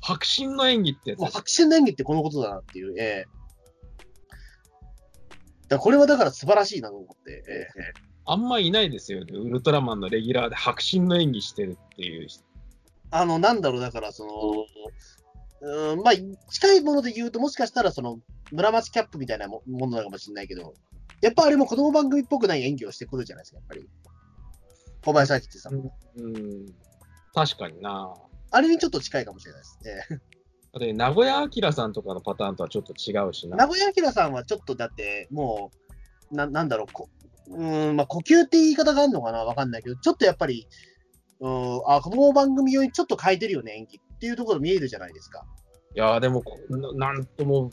[0.00, 3.24] 迫真の演技ってもう白真の演技ってこのことだなっていう、ええ
[5.68, 9.32] だこれはだから素晴らしいなと思って、ええあんまいないですよね。
[9.32, 12.44] ウルトラマンのレギュラーで迫真の演技してるっていう人。
[13.10, 14.24] あの、なんだろう、だからそ
[15.62, 16.14] の、うん、まあ、
[16.50, 18.18] 近いもので言うと、もしかしたら、その、
[18.52, 20.74] 村松キャップみたいなもものなのかもしれないけど、
[21.20, 23.88] やっぱあれも子供番組っぽくない演技をしてくるじゃないですか、やっぱり。
[25.04, 25.92] 小林明ってさんも。
[26.16, 26.66] うん。
[27.34, 28.14] 確かにな。
[28.50, 30.20] あれにちょっと近いかもしれないですね。
[30.78, 33.56] で、名古屋明さんとかのパターンとはちょっと違うしな。
[33.56, 35.70] 名古屋明さんはちょっとだって、も
[36.30, 37.08] う、ななんだろう、こ
[37.48, 40.68] うーん、まあ、呼吸って言い方があるのかなわかんないけど、ちょっとやっぱり、
[41.40, 45.44] うーん、あ、この番組用にちょっと変えてるよね、演技っていうところ見えるじゃないですか。
[45.94, 47.70] いやーでもこな、なんとも、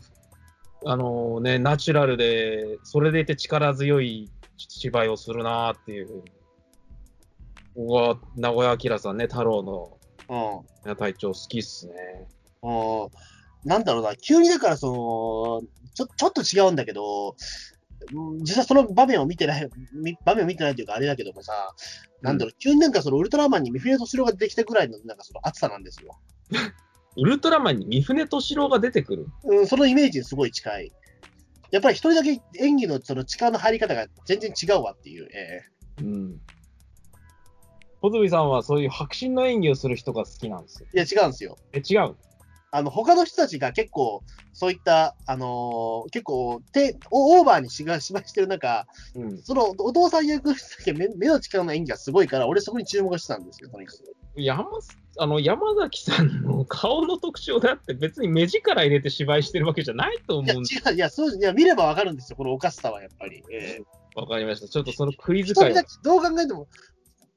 [0.86, 6.32] あのね、ナチュラルで、それでいて力強い芝居をするなーっていうふうに。
[7.76, 9.97] 僕は名古屋明さんね、太郎の
[10.86, 10.95] うん。
[10.95, 11.93] 隊長好きっすね。
[12.63, 13.09] うん
[13.63, 17.77] なんだろうな、急にだからその、ちょちょっと違うんだけど、うん
[18.41, 21.74] 実際その場面を見てない、み場面を見てないというかあれだけどもさ、
[22.22, 26.18] なんだろう、急になんかそのウルトラマンに三船敏郎が出てきたぐらいのなんかその熱さなんですよ。
[27.18, 29.26] ウルトラマンに三船敏郎が出てくる？
[29.45, 30.91] うん、そのイメージにすごい近い。
[31.72, 35.28] やっぱり一人だけ演技のその力の入り方が全然違うわっていう。
[35.34, 35.62] え
[36.02, 36.41] うん。
[38.00, 40.88] 小泉さんはそういう迫真の演技をする人が好きなんですよ。
[40.93, 41.58] えいや、違うんですよ。
[41.74, 42.16] え、違う
[42.72, 49.41] あの、他の人たちが結構、そういった、あのー結構、てオーバーにしが芝居してる中、うん。
[49.41, 54.03] そのお父さん役だけ目目の力の演技がすごいから、俺そこに注目してたんですよ、とにかく。
[54.36, 54.65] 山
[55.20, 63.43] あの山崎さんの顔の特徴であって、別に目力入れて芝居してるわけじゃないといや、思うんで違う、いや、そう、いや、見ればわかるんですよ、このおかしさは、やっぱり。
[63.51, 63.80] え
[64.15, 64.68] わかりました。
[64.68, 66.68] ちょっとそのクイー、ズ会どう考えても、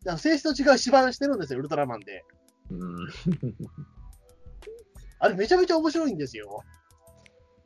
[0.06, 2.24] あの性質の違う芝居をしてるんですよ、ウルトラマンで。
[2.70, 3.08] うん。
[5.20, 6.62] あれ、めちゃめちゃ面白いんですよ。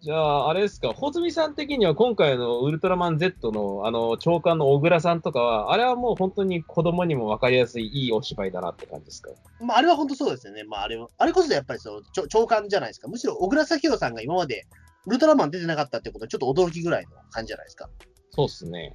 [0.00, 9.30] じゃあ、あれですか、穂積さん的には今回のウルトラマン Z のあの長官の小倉さんとかは、あれはもう本当に子供にも分かりやすいいいお芝居だなって感じですか？
[9.60, 10.64] まあ、あれは本当そうですよね。
[10.64, 13.08] まあ、あれは、あれこそやっぱりその、長官じゃないですか。
[13.08, 14.66] むしろ、小倉咲宏さんが今まで、
[15.06, 17.88] ウルトラマン出てなかったってことは、ちょっと驚きぐらいの感じじゃないですか。
[18.30, 18.94] そうっすね。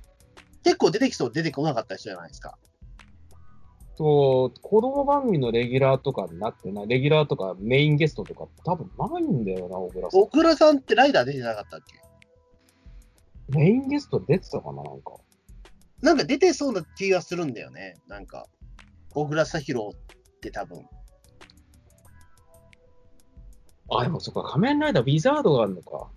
[0.64, 2.58] 結構出てきそう、出てこなかった人じゃないですか。
[4.00, 10.28] と、子供番組のレギュラーとかになってない、レギュラーとかメインゲストとか多分ないんだよな、小倉さん小。
[10.28, 12.00] 倉さんってライダー出てなかったっけ？
[13.58, 15.16] メインゲスト出てたかな、なんか。
[16.02, 17.98] なんか出てそうな気がするんだよね。
[18.08, 18.48] なんか、
[19.12, 20.00] 小倉咲宏っ
[20.40, 20.86] て多分。
[23.92, 26.10] あ、でもそっか、仮面ライダー、ウィザードがあるのか。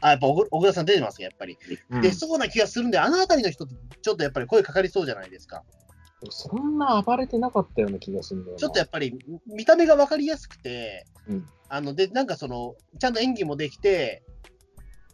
[0.00, 1.56] あ、やっぱ小小倉さん出てますよ、やっぱり。
[1.90, 5.62] うん出そうな気がするんで、あのあたりの人ってちょっとやっぱり声かかりそうじゃないですか。
[6.28, 8.58] そんな暴れてなかったような気がするんだよな。
[8.58, 14.24] ちょっとやっぱり見た目が分かりやすくて、うんあのでなんかその、ちゃんと演技もできて、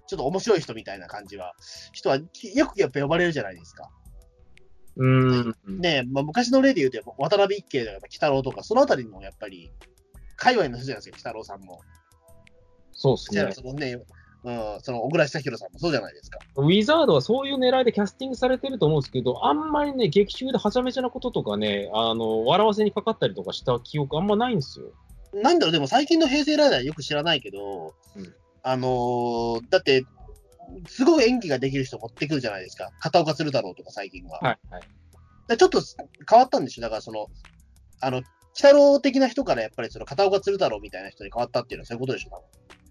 [0.07, 1.53] ちょっと面白い人みたいな感じは、
[1.93, 3.91] 人はきよくやっぱ呼ばれるじゃないですか。
[4.97, 5.55] うん。
[5.67, 9.71] ねえ、まあ、昔の例で言うと、渡辺一慶とか、鬼太郎とか、そのあたりもやっぱり、
[10.37, 11.83] 界隈の人じゃないですか、鬼太郎さんも。
[12.93, 13.53] そうっすね。
[13.53, 13.99] そのね、
[14.47, 16.39] うん、その小倉久弘さんもそうじゃないですか。
[16.55, 24.87] ウィザードはそういう狙いでキャスティングされてると思うんですけど、あんまりね、劇中ではちゃめちゃなこととかね、あの、笑わせにかかったりとかした記憶あんまないんですよ。
[25.43, 30.05] なんだろう、でも最近の平成ライダーよく知らないけど、うんあのーだって、
[30.89, 32.91] すごい演技ができる人持ってくるじゃないですか。
[33.01, 34.39] 片岡鶴太郎とか最近は。
[34.39, 34.83] はい、はい。
[35.49, 35.81] でちょっと
[36.29, 37.27] 変わったんでしょだからその、
[38.01, 42.45] あの、鬼太郎的な人からやっぱりその片岡鶴太郎みたいな人に変わったっていうのはそういうことでしょ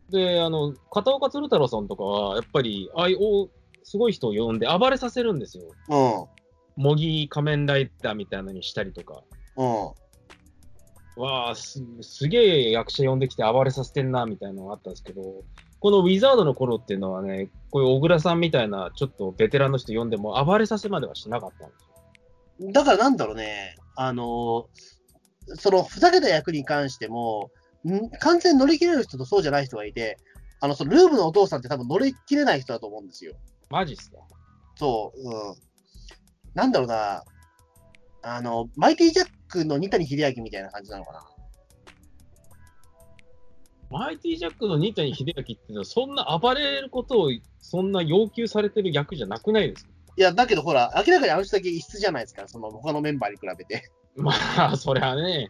[0.10, 3.50] で、あの、片岡鶴太郎さんとかは、やっぱり、ああいうお
[3.84, 5.66] すごい人を呼んで暴れさせるんですよ。
[5.90, 6.30] 多
[6.76, 9.24] 模擬仮面ライダーみたいなのにしたりとか。
[9.56, 9.66] 分。
[9.66, 9.82] うん。
[9.82, 9.94] うん。
[11.18, 15.44] わあす、すげえ役者呼んできて暴れさせてんな、みたいなのがあったんですけど、
[15.80, 22.72] このウィザードの頃っていうのはね、こういう小倉さんみたいな、ちょっとベテランの人呼んでも暴れさせまではしなかったんですよ。
[22.72, 24.96] だからなんだろうね、あのー
[25.54, 27.55] そのふざけた役に関しても、ん
[28.20, 30.18] 完全に乗り切れる人とそうじゃない人がいて、
[30.60, 33.34] あの、そのルーブのお父さんって多分乗り切れない人だと思うんですよ。
[33.70, 34.18] マジっすか？
[34.78, 35.56] そう、うん。
[36.54, 37.24] なんだろうな、
[38.24, 41.24] あの、マイティジャックの二谷秀明みたいな感じなのかな。
[43.92, 47.30] マイティジャックの二谷秀明っていうのは、そんな暴れることを、
[47.60, 49.92] そんな要求されてる役じゃなくないですか？
[50.18, 53.92] いや、だけどほら、明らかにあの人だけ異質じゃないですか、その他のメンバーに比べて。
[54.16, 55.50] まあ、そりゃね、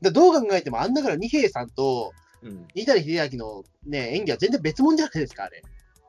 [0.00, 2.66] でどう考えても、あんなから二平さんとうん。
[2.74, 5.62] 二谷秀明のね、演技は全然別物じゃないですか、あれ。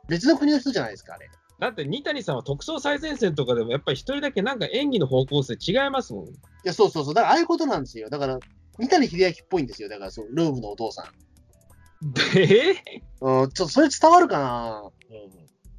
[0.08, 1.26] 別の国の人じゃないですか、あれ。
[1.26, 1.30] い
[1.60, 6.26] だって二谷さんは特捜最前線とかでも、やっぱり一人だけなんか演技の方向性違いますもん。
[6.64, 7.14] や、そうそうそう。
[7.14, 8.10] だから、ああいうことなんですよ。
[8.10, 8.40] だから、
[8.78, 9.90] 二谷秀明っぽいんですよ。
[9.90, 12.14] だから、そう、ルームのお父さん。
[12.14, 12.76] で、
[13.22, 14.92] うん、ちょっとそれ伝わるかな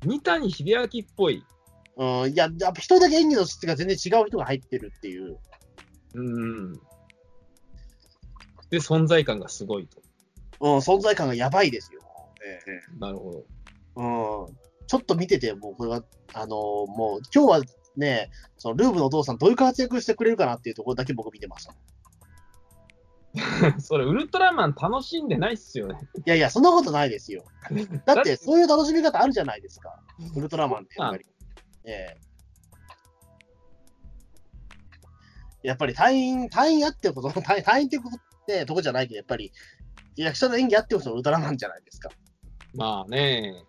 [0.04, 1.44] 二谷秀明っぽい。
[1.96, 5.38] うん、うん、いや、やっぱ一人だけ演技の質が全然違う人が入ってるっていう。
[6.14, 6.80] うん。
[8.70, 10.02] で、存在感がすごいと。
[10.60, 12.00] うん、存在感がやばいですよ。
[12.44, 12.60] え
[12.96, 13.44] えなるほど。
[13.96, 14.56] うん。
[14.86, 16.02] ちょっと見てて、もうこれは、
[16.32, 16.50] あのー
[16.86, 17.60] もう今日は
[17.96, 21.74] ね、そのルーブのお父さんどういう活躍してくれるかなっていうところだけ僕見てました。
[23.80, 25.98] それ、ウルトラマン楽しんでないっすよね。
[26.16, 27.44] いやいや、そんなことないですよ。
[28.06, 29.94] だって、そういう楽しみ方あるじゃないですか。
[30.34, 31.26] ウルトラマンってやっぱり。
[31.84, 32.28] ええ
[35.62, 38.10] やっぱり隊員、隊員やってこと、隊隊員ってこ
[38.48, 39.52] とってとこじゃないけど、やっぱり
[40.16, 42.08] 役者の演技あってこそウルトラマンじゃないですか。
[42.74, 43.62] まあね。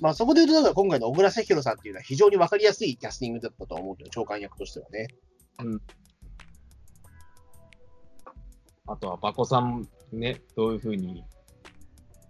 [0.00, 5.08] まあそこで言うと、今回の小倉世弘さんっていうのは非常にわかりやすいキャスティングだったと思うけど、長官役としてはね。
[8.88, 11.24] あとは、バコさんね、どういうふうに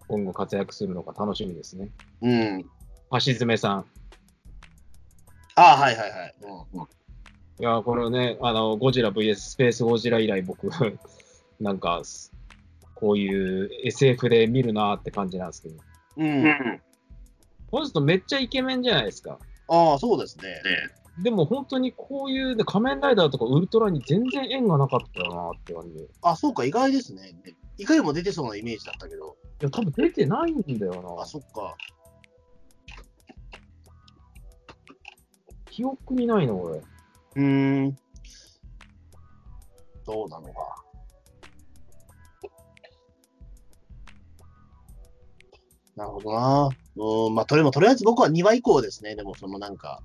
[0.09, 1.90] 今後活躍するのか楽しみですね。
[2.22, 2.64] うん。
[3.12, 3.86] 橋爪さん。
[5.57, 6.34] ああ、はいはいはい。
[6.42, 6.88] うんうん
[7.59, 10.68] いや、これね、あの、ゴジラ VS スペースゴジラ以来僕、
[11.61, 12.02] なんか、
[12.94, 15.76] こういう SF で見るなーって感じなんですけど。
[16.18, 16.80] うん。
[17.70, 19.38] この人めっちゃイケメンじゃないですか。
[19.68, 20.54] ああ、そうですね。
[21.22, 27.34] でも本当にこういう、ね、仮面ライダーとかウルトラに全然縁がなかったなって感じあ、そうか、意外ですね。
[27.78, 29.36] いかにも出てそうなイメージだったけど。
[29.61, 31.26] や、多分出てないんだよなあ、。
[31.26, 31.74] そっか。
[35.70, 36.82] 記憶にないの、これ。
[37.37, 37.43] うー
[37.89, 37.97] ん。
[40.05, 40.87] そうなのか。
[45.97, 46.76] なるほどな。
[46.97, 49.16] うん、まあ、とりもとりあえず僕は2話以降ですね。
[49.16, 50.03] でも、そのなんか、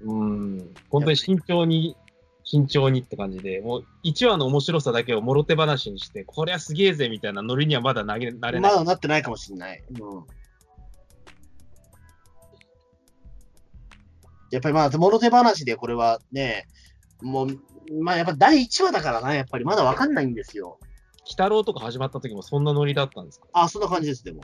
[0.00, 0.74] うん。
[0.90, 1.96] 本当に慎重に、
[2.44, 8.72] 慎重にって感じで、もう1話の面白さだけをもろ手話にして、こりゃすげえぜみたいなノリにはまだ投げなれない。
[8.72, 9.82] まだなってないかもしれない。
[9.90, 10.24] うん。
[14.56, 16.66] やっぱりまあ、物手話でこれはね、
[17.20, 17.48] もう、
[18.02, 20.78] まあやっぱ第1話だからな、やっぱりまだわかんないんですよ。
[21.26, 23.48] 鬼太郎とか始まった時もそんなノリだったんですか？
[23.52, 24.40] あ、そんな感じです、でも。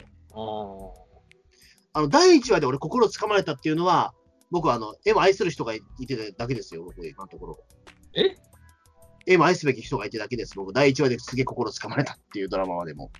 [1.94, 2.00] ああ。
[2.00, 4.12] あの、第1話で俺心つかまれたっていうのは、
[4.50, 7.58] 僕はあの、絵を愛する人がいてただけですよ、僕、今のところ。
[8.14, 8.36] え？
[9.24, 10.74] 絵も愛すべき人がいてだけです、僕。
[10.74, 13.10] 第1話ですげえ心つかまれたっていうドラマはでも、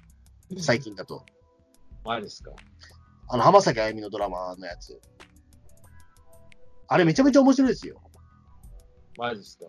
[0.59, 1.25] 最近だと。
[2.05, 2.53] マジですか？
[3.29, 5.01] あの、浜崎あゆみのドラマのやつ。
[6.93, 8.01] あれめちゃめちゃ面白いですよ。
[9.17, 9.65] マジですか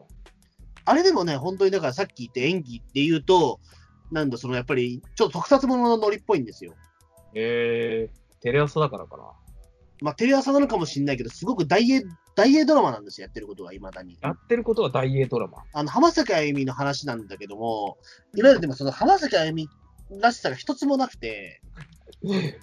[0.85, 3.59] あれでもね、本当にだからさっき言って演技って言うと、
[4.11, 6.73] なんだ、そのやっぱり、ちょっと特撮もののノリっぽいんですよ。
[7.33, 9.23] えー、テレ朝だからかな。
[10.01, 12.03] まあ、テレ朝なのかもしれないけど、すごく大英、
[12.35, 14.17] 大英ドラマなんですよ、やってることが、未だに。
[14.21, 15.63] やってることは大英ドラマ。
[15.71, 17.97] あの、浜崎あゆみの話なんだけども、
[18.35, 19.69] いわゆるでもその浜崎あゆみ
[20.19, 21.61] らしさが一つもなくて、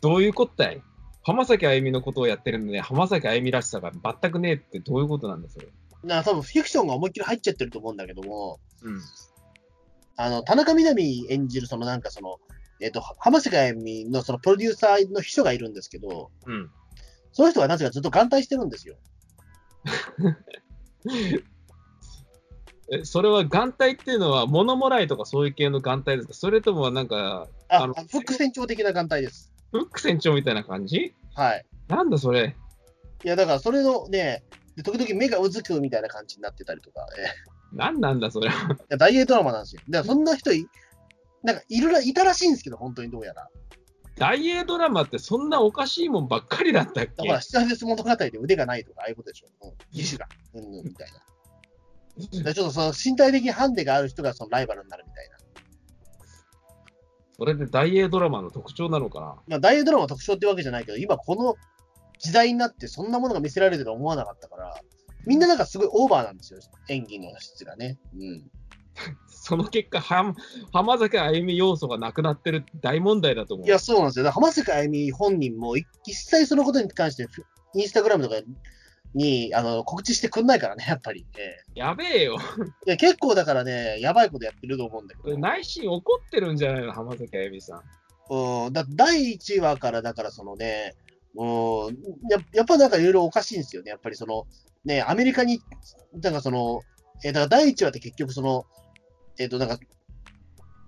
[0.00, 0.82] どういうことだい
[1.24, 5.68] 浜崎あゆみのことをやってるので、浜崎あゆみらしさが全くねえってどういうことなんだ、それ。
[6.04, 9.00] な多分フィクションが思いっきり入っちゃってると思うんだけども、うん。
[10.16, 12.38] あの、田中みな実演じる、そのなんかその、
[12.80, 16.70] えっ、と、浜崎あゆみのそのプロデューサーの秘書がいるんですけど、うん。
[17.32, 18.96] その人がなぜかずっと眼帯してるんですよ。
[22.92, 26.34] え、それは眼帯っていうのは、物もらいとかそういう系の眼帯ですか？
[26.34, 29.51] それともなんか、あ、あの副船長的な眼帯です。
[29.72, 31.14] フック船長みたいな感じ？
[31.34, 31.64] はい。
[31.88, 32.54] なんだそれ。
[33.24, 34.44] いや、だからそれのね、
[34.76, 38.48] で時々目がうずくみたいな感じになってたりとか、えなんなんだそれ。
[38.48, 38.52] い
[38.90, 39.82] や大英ドラマなんですよ。
[39.88, 40.66] だからそんな人い、
[41.42, 43.48] なんかいるら、いたらしいんですけど、本当にどうやら。
[44.18, 47.10] 大英ドラマってそんなおかしいもんばっかりだったっけ？
[47.16, 49.48] だから、七絶物語で腕がないとか、ああいうことでしょ。
[49.62, 51.18] うん、義手が、うんうん、みたいな。
[52.20, 55.01] だからちょっとその身体的ハンデがある人がそのライバルになる。
[57.42, 59.34] それで大英ドラマの特徴なのかな？
[59.48, 61.56] まあ、大英ドラマの特徴ってわけじゃないけど、今この
[62.20, 64.80] 時代になってそんなものが見せられてるとは思わなかったから、
[65.26, 67.98] みんななんかすごいオーバーなんですよ、演技の質がね。
[68.16, 68.50] うん。
[69.26, 70.36] その結果、は
[70.72, 73.66] 浜崎あゆみ要素がなくなってる大問題だと思う。
[73.66, 74.30] いや、そうなんですよ。
[74.30, 78.36] 浜崎あゆみ本人もい一切そのことに関して、フインスタグラムとか
[79.14, 81.26] にあの告知してくんないからね、やっぱり。
[81.38, 82.38] えやべえよ。
[82.86, 85.38] えいや結構だからね、やばいことやってると思うんだけど。
[85.38, 87.82] 内心怒ってるんじゃないの浜崎あゆみさん。
[88.34, 90.94] うん、だ第1話から、だからそのね、
[91.34, 91.98] うん、
[92.30, 93.90] ややっぱなんかいろいろおかしいんですよね。
[93.90, 94.46] やっぱりその、
[94.84, 95.60] ね、アメリカに、
[96.16, 96.82] だからその、
[97.24, 98.66] えーだから第1話って結局その、
[99.38, 99.80] えっ、と、なんか、うん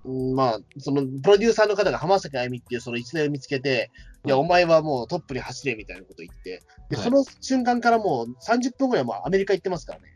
[0.06, 3.90] まあ、その、プロデューサーの方が浜崎あゆみっていうその一年を見つけて、
[4.26, 10.06] いや、お前はもうトップに走れみたいなこと言って、で、はいその瞬間からもう30分ぐらいもうアメリカ行ってますからね。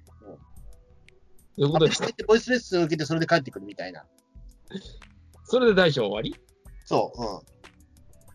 [1.56, 4.04] ということでアメリカ行ってボイスレッスンを受けてそれで帰ってくるみたいな。
[5.44, 6.36] それで大将終わり？
[6.84, 7.40] そう、うん。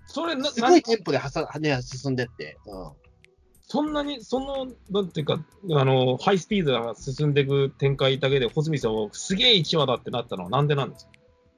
[0.07, 2.57] それな、すなごいテンポではさ、ね、進んでって。
[2.65, 2.91] うん。
[3.65, 11.11] そんなに、その、なんていうか、あの、ハイスピードが進んでいく展開だけで、穂積さんはすげえ1話だってなったのはなんでなんですか？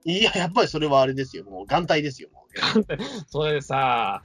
[0.06, 1.44] いや、やっぱりそれはあれですよ。
[1.46, 2.30] もう眼帯ですよ。
[2.32, 2.86] もう
[3.28, 4.24] それさ、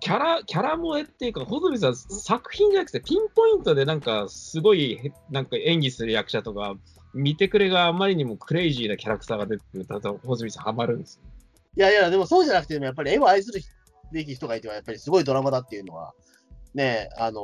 [0.00, 6.74] キャラ、キャラ萌えっていうか、穂積さん、作品じゃなくて、ピンポイントでなんか、すごい、へなんか演技する役者とか、
[7.14, 11.22] 見てくれがあまりにもクレイジーなキャラクターが出てくると、穂積さんハマるんですよ。
[11.76, 13.62] いやいや、でもそうじゃなくて、やっぱり絵を愛する
[14.12, 16.12] べき人がいては、やっぱりすごいドラマだっていうのは、
[16.74, 17.40] ね、あの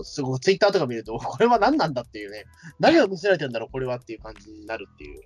[0.00, 2.44] ーすごくツイッターとか見ると、 これは何なんだっていうね、
[2.78, 5.20] 何を見せられてるんだろう、これはっていう感じになるっていう、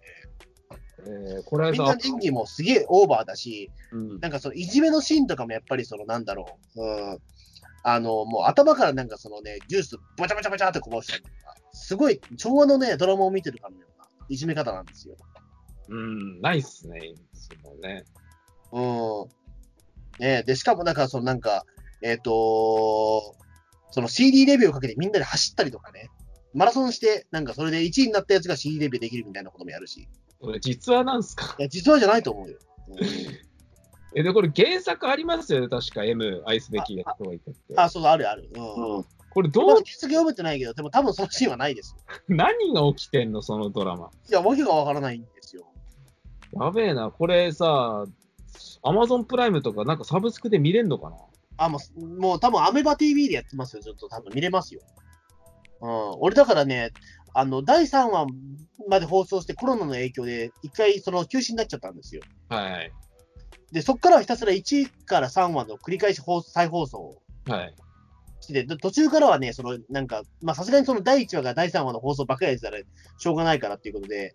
[1.06, 7.18] えー、これみんな演技もすげえオーバーだし、うん、なんかそのいじめのシーンとかもやっぱりそのなんだろう、うん、
[7.82, 15.16] あの、もう頭からなんかそのね、ジュースバチャバチャバチャってこぼしたりとか、すごい昭和のね、ドラマを見てるかのようないじめ方なんですよ。
[15.88, 17.00] うん、ないっすね、
[17.32, 18.04] そのね。
[18.72, 18.80] う
[19.26, 19.28] ん。
[20.20, 21.64] ねで、しかもなんかそのなんか、
[22.02, 23.36] えっ、と
[23.90, 26.10] その CD レビューをかけてみんなで走ったりとかね、
[26.54, 30.08] マラソンして、なんかそれで1位になったやつが CD レビューできるみたいなこともやるし、
[30.40, 31.56] これ実話なんすか？
[31.58, 32.58] いや、実はじゃないと思うよ。
[32.88, 32.98] う ん
[34.14, 37.74] え、で、これ原作ありますよね、確か M 愛すべき人がいてって。
[37.76, 38.48] あ、そうそう、あるある。
[38.54, 39.04] うん。
[39.30, 41.94] これどうまだ、原作読めてないけど、でも多分そのシーンはないです。
[42.28, 44.10] 何が起きてんの、そのドラマ。
[44.28, 45.66] いや、わけがわからないんですよ。
[46.58, 48.06] やべえな、これさ、
[48.82, 51.16] アマゾンプライムとかなんかサブスクで見れんのかな？
[51.58, 53.82] あ、もう、もう多分アメバ TV でやってますよ。
[53.82, 54.80] ちょっと多分見れますよ。
[55.82, 55.90] うん。
[56.20, 56.92] 俺だからね、
[57.34, 58.26] あの、第3話
[58.88, 62.22] まで放送してコロナの影響で、一回その休止になっちゃったんですよ。
[62.48, 62.92] はい。
[63.72, 67.74] で、そこからはひたすら1から3話の繰り返し放再放送をはい。
[68.40, 72.78] して、で途中からはね、その、なんか、まあさすがにその第1話が第3話の放送ばっかりやってたら
[73.16, 74.34] しょうがないからっていうことで、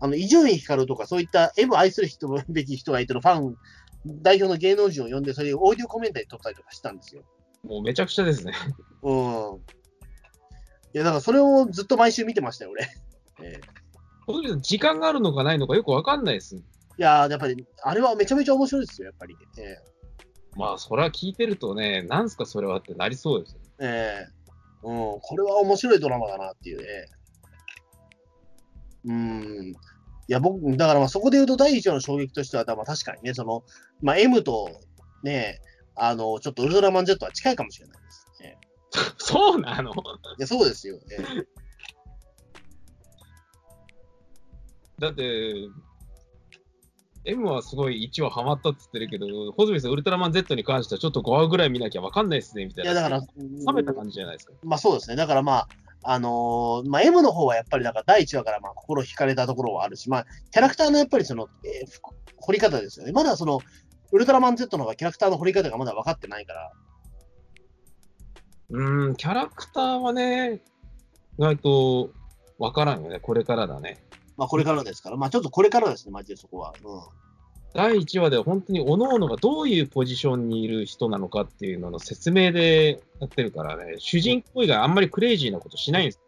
[0.00, 3.56] あの、伊集院光とかそういった M 愛する人べき人がいてのファン、
[4.22, 7.22] 代表の芸能人を呼んで、それをオーディオコメンタリー撮ったりとかしたんですよ。
[7.64, 8.54] もうめちゃくちゃですね。
[9.02, 9.60] うん。
[10.92, 12.88] いや、だからそれをずっと毎週見てましたよ、俺。
[13.42, 13.60] ええ
[14.26, 16.56] 本当に時間があるのかないのかよくわかんないです。
[16.56, 16.62] い
[16.98, 19.36] やー、やっぱり、あれはめちゃめちゃ面白いですよ、やっぱり。
[19.58, 19.78] ええ
[20.56, 23.60] まあ、それは聞いてるとね、なんすかそれはってなりそうですよ。
[23.80, 24.40] ええ
[24.82, 26.86] うん、これは面白いドラマだなっていうね。
[29.04, 29.72] うん。
[29.72, 33.64] いや、僕、だからまあそこで言うと第一話の衝撃としては、まあ確かにね、その、
[34.00, 34.80] まあ M と
[35.22, 35.60] ね、
[35.96, 38.19] あの、ちょっとウルトラマン Z は近いかもしれないです。
[38.96, 39.90] え えそうなの？
[39.92, 39.94] い
[40.38, 40.98] や、そうですよ。
[41.10, 41.46] ええ
[44.98, 45.68] だって、
[47.24, 52.92] M はすごい1話ハマったって言ってるけど、ホズミさん、ウルトラマン Z に関してはちょっと5話ぐらい見なきゃわかんないですね、みたいな。
[52.92, 53.20] いや、だから、
[53.66, 54.52] 冷めた感じじゃないですか。
[54.62, 55.16] まあそうですね。
[55.16, 55.68] だからまあ、
[56.02, 62.00] あのーまあ M の方はやっぱりだから第1話からまあ心惹かれたところはあるし、まあキャラクターのやっぱりその、えー
[62.42, 63.12] 掘り方ですよね。
[63.12, 63.60] まだその、
[64.12, 66.72] ウルトラマン Z の方がキャラクターの掘り方がまだ分かってないから、
[68.70, 70.60] うーん、キャラクターはね、
[71.38, 72.10] 意外と
[72.58, 74.02] わからんよね、これからだね。
[74.36, 76.74] まあこれからですから、まあちょっとこれからですね、マジでそこは。
[76.84, 77.00] うん。
[77.72, 86.20] 第1話では本当に各々がどういうポジションにいる人なのかっていうのの説明でやってるからね、主人公以外あんまりクレイジーなことしないんです。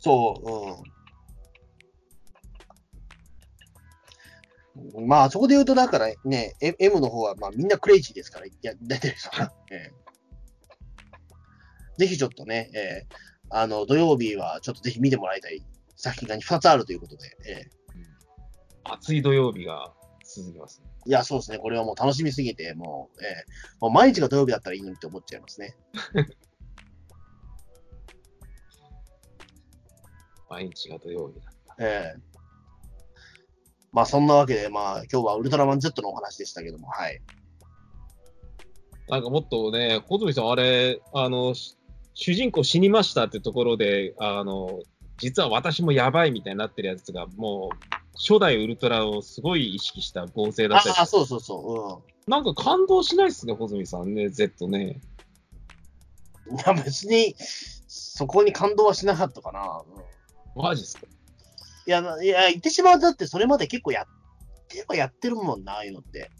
[0.00, 0.82] そ
[4.76, 5.08] う、うん。
[5.08, 9.52] まあそこで言うと、だからね、え M の方はまあみんなクレイジーですから、いや、出てる人が。
[11.98, 15.64] ええぜひちょっとね、えーあの、土曜日はちょっとぜひ見てもらいたい
[15.96, 17.70] 作品が2つあるということで、ええ
[18.84, 19.92] 暑い土曜日が
[20.24, 20.86] 続きます、ね。
[21.06, 21.58] いや、そうですね。
[21.58, 23.44] これはもう楽しみすぎて、もう、ええ
[23.80, 25.76] もう毎日が土曜日だったらいいのにって思っちゃいますね。
[30.48, 31.52] 毎日が土曜日だ。
[31.78, 32.20] ええ
[33.92, 37.20] まあ、そんなわけで、まあ、今日はウルトラマン Z のお話でしたけども、はい。
[39.08, 41.76] なんかもっとね、小泉さん、あれ、あの、し
[42.22, 44.80] 主人公死にましたってところで、あの、
[45.16, 47.76] 実は私もやばいみたいになってるやつが、もう、
[48.14, 52.30] 初代ウルトラをすごい意識した合成だったりああ、そうそうそう。
[52.30, 55.00] なんか感動しないっすね、穂積さんね、Z ね。
[56.46, 56.58] うん。
[56.58, 57.34] いや、別に、
[57.88, 59.82] そこに感動はしなかったかな。
[60.56, 61.06] うん、マジっすか？
[61.86, 64.06] いや、いや、言ってしまうとだって、それまで結構やっ
[64.68, 66.30] てはやってるもんな、ああいうのって。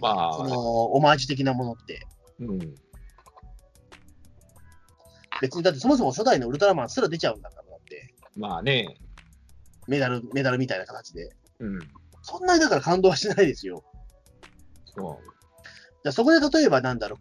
[0.00, 2.06] まあ、その、オマージュ的なものって。
[2.40, 2.74] うん。
[5.40, 8.14] 別に、だってそもそも初代のウルトラマンすら出ちゃうんだから、だって。
[8.36, 8.96] まあね、
[9.86, 11.30] メダル、メダルみたいな形で。
[11.60, 11.78] うん。
[12.22, 13.84] そんなにだから感動はしないですよ。
[14.86, 15.20] そ
[16.04, 17.18] じゃあそこで例えばなんだろう、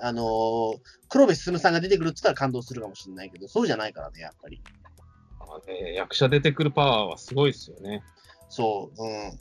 [0.00, 4.56] あのー黒部進さんが出てくるって言ったら感動するかもしれないけど、そうじゃないからね、やっぱり。
[4.56, 5.46] う。
[5.46, 8.02] まあね、役者出てくるパワーはすごいっすよね。
[8.48, 9.38] そう、うん。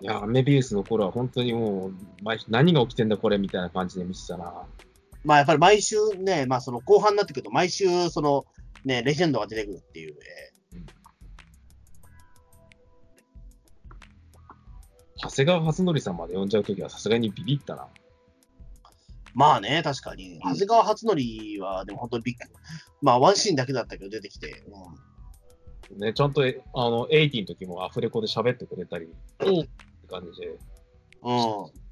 [0.00, 4.66] いや、メビウスの頃は本当にもう、毎何が起きてんだこれみたいな感じで見てたな。
[5.28, 8.46] まあやっぱり毎週ね、まあその後半になってくると、毎週その
[8.86, 10.48] ね、レジェンドが出てくるっていう、え
[15.20, 17.88] 長谷川初則さんまで呼んじゃうときはさすがにビビったな。
[19.34, 20.40] まあね、確かに。
[20.42, 21.20] 長谷川初則
[21.60, 22.50] は、でも本当にビッグ。
[23.02, 24.64] まあ、ワンシーンだけだったけど出てきて。
[25.92, 29.08] うんね、ちゃんと、えあの、80の時もアフレコで喋ってくれたり、
[29.40, 29.70] おうって
[30.08, 30.48] 感じで。
[31.22, 31.88] うん。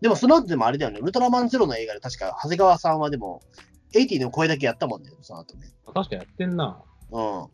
[0.00, 3.42] でもその後でもあれだよね、ウルトラマンゼロの映画で確か長谷川さんはでも、
[3.94, 5.72] 80の声だけやったもんね、その後ね。
[5.92, 6.82] 確かやってんな。
[7.10, 7.46] うん。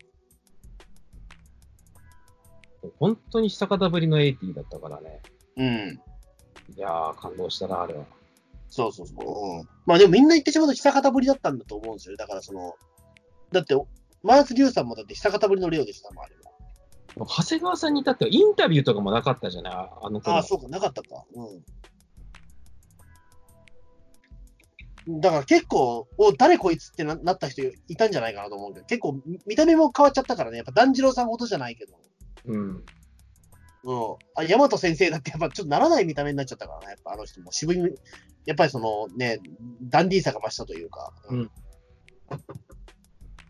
[2.99, 5.21] 本当に久方ぶりの80だったからね。
[5.57, 5.99] うん。
[6.75, 8.05] いやー、感動したな、あれは。
[8.69, 9.59] そうそうそう。
[9.59, 9.69] うん。
[9.85, 12.17] まあでもみんな言ってしまうと久方ぶりだったんだと思うんですよ。
[12.17, 12.75] だからその、
[13.51, 13.75] だって、
[14.21, 17.25] マース・リュウさんもだって久方ぶりのレオでしたもん、あれは。
[17.25, 20.35] 長谷川さんに至ってはインタビューとかもなかったじゃない、ああの頃。
[20.35, 21.23] ああ、そうか、なかったか。
[21.33, 21.63] うん。
[25.07, 31.93] だから結構、お、誰こいつってななった人いたんじゃないかなと思うけど、結構見見た目も変わっちゃったからね、やっぱ團次郎さんほどじゃないけど。
[32.45, 32.69] うん。
[32.69, 32.83] うん。
[34.35, 37.77] あ、大和先生だってやっぱちょっとならない見た目になっちゃったからね、やっぱあの人も渋い、
[38.45, 39.39] やっぱりそのね、
[39.83, 41.13] ダンディーさが増したというか。
[41.29, 41.51] うん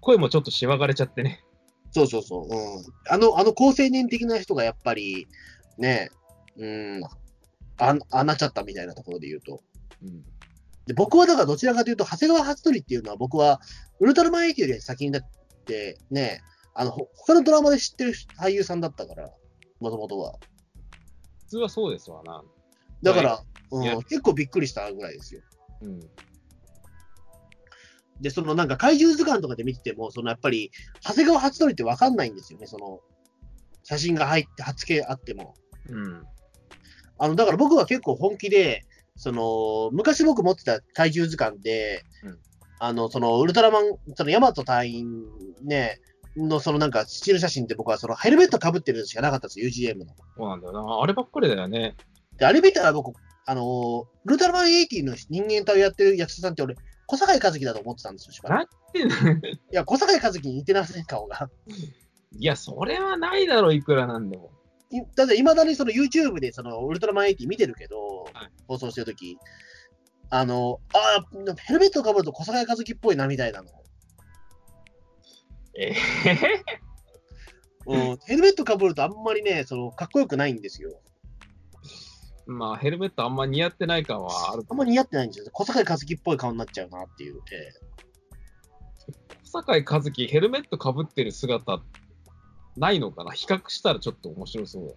[0.05, 1.43] 声もちょっとしわがれちゃってね。
[1.91, 2.43] そうそうそう。
[2.43, 2.83] うん。
[3.09, 5.27] あの、あの高青年的な人がやっぱり、
[5.79, 6.11] ね、
[6.57, 6.67] う
[6.99, 7.03] ん、
[7.77, 9.63] あ、あなっちゃったみたいなところで言うと。
[10.03, 10.23] うん。
[10.87, 13.59] で、僕はだからどちらかというと、長谷川初則っていうのは僕は、
[13.99, 15.23] ウルトラマン80より先にだっ
[15.65, 16.41] て、ね、
[16.73, 19.31] あの、ほ他のドラマで知ってる俳優さんだったから、
[19.79, 20.35] もともとは。
[21.39, 22.43] 普通はそうですわな。
[23.01, 23.43] だから、
[23.81, 25.41] いやうん、結構びっくりしたぐらいですよ。
[25.81, 25.99] うん。
[28.21, 30.71] で、そのなんか怪獣図鑑とかで見てても、そのやっぱり、
[31.01, 32.99] 長谷川初則ってわかんないんですよね、その、
[33.83, 35.55] 写真が入って、初系あっても。
[35.89, 36.23] うん。
[37.17, 38.83] あの、だから僕は結構本気で、
[39.17, 42.39] その、昔僕持ってた怪獣図鑑で、うん
[42.77, 45.23] あの、その、ウルトラマン、その、ヤマト隊員
[45.63, 45.99] ね、
[46.35, 50.13] の、そのなんか、スチール写真って僕はその、ヘルメット被ってるのしかなかったんですよ、UGM の。
[50.37, 51.01] そうなんだよな。
[51.01, 51.95] あればっかりだよね。
[52.37, 56.75] で、あれ見たら僕、あの、ウルトラマン80の人間体をやってる役者さんって俺、
[57.07, 58.71] 小坂井和樹だと思ってたんですよ、しばらく。
[58.97, 59.01] い
[59.71, 61.49] や、小坂井和樹に似てません、顔が。
[62.37, 64.51] いや、それはないだろ、いくらなんでも。
[64.97, 69.37] いだって、いまだにその YouTube でそのウルトラマン80見てるけど、はい放送してるとき、
[70.29, 73.69] あの、ああ、ヘルメットかぶると小坂井和樹っぽいなみたいなの。
[75.77, 75.93] え
[77.87, 80.99] うん、ヘルメットかぶるとあんまりね、そのかっこよくないんですよ。
[82.47, 84.63] ー、まあ、ヘルメットあんま似合ってない感はある。
[84.67, 85.51] あんまり似合ってないんですよ。
[85.51, 87.41] 小坂井和樹っぽい顔になっちゃうなっていう。
[87.51, 87.73] え
[89.43, 91.83] 小坂井和樹、ヘルメットかぶってる姿、
[92.77, 93.31] ないのかな？
[93.31, 94.93] 比較したらちょっと面白そうだ。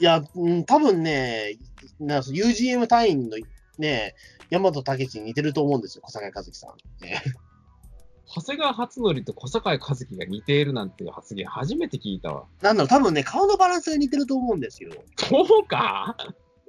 [0.00, 1.58] いや、うん、多分ね、
[2.00, 3.36] な UGM 隊員の
[3.78, 4.14] ね、
[4.50, 7.04] 大和武史に似てると思うんですよ、小坂井和樹さん。
[7.04, 7.22] ね
[8.34, 12.44] 長谷川初則と小坂井和樹が似ているなんていう発言初めて聞いたわ。
[12.62, 14.90] なんだろう、多分ね、顔のバランスが似てると思うんですよ。
[15.16, 16.16] そうか？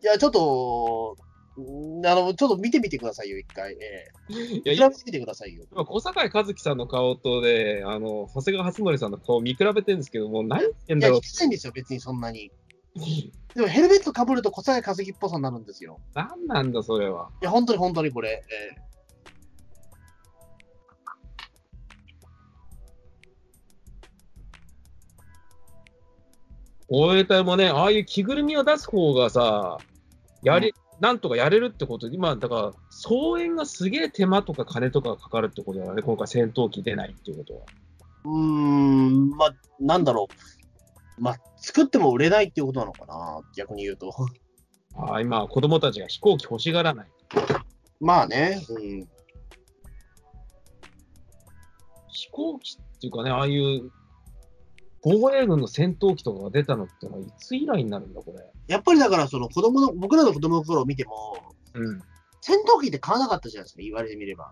[0.04, 3.74] いや、ちょっと、うんあの、ちょっと見てみてくださいよ、一回。
[3.74, 4.76] えいえ。
[4.76, 5.66] や、調べてみてくださいよ。
[5.72, 12.52] 今、小坂井和樹さんの顔とで、あの、長谷川初則さんの顔見比べてるんですけども、何言ってんいや、だろ似てないんですよ、別にそんなに。
[12.96, 13.00] う。
[13.56, 16.00] でもヘルメットかぶると小坂井和樹っぽさになるんですよ。
[16.16, 17.30] 何なんだ、それは。
[17.42, 18.44] いや、本当に本当にこれ。
[18.50, 18.84] ええ
[26.90, 29.80] 防衛隊もね、ああいう着ぐるみを出す方がさ、
[30.44, 30.74] やり、
[31.04, 37.62] なんとかやれるってことで、今、だから、総援がすげえ手間とか金とかかかるってことだよね、今回戦闘機出ないっていうことは。
[38.24, 40.30] うーん、まあ、なんだろ
[41.20, 41.22] う。
[41.22, 44.16] まあ、作っても売れないっていうことなのかな、逆に言うと。
[44.96, 47.08] ああ、今、子供たちが飛行機欲しがらない。
[48.00, 49.06] まあね、うん。
[52.08, 53.92] 飛行機っていうかね、ああいう
[55.04, 58.44] 防衛軍の戦闘機とかが出たのってのはいつ以来になるんだ、これ？
[58.68, 62.02] やっぱりだから、その子供の、僕らの子供の頃を見ても、うん。
[62.42, 64.52] 戦闘機って買わなかったじゃないですか、言われてみれば。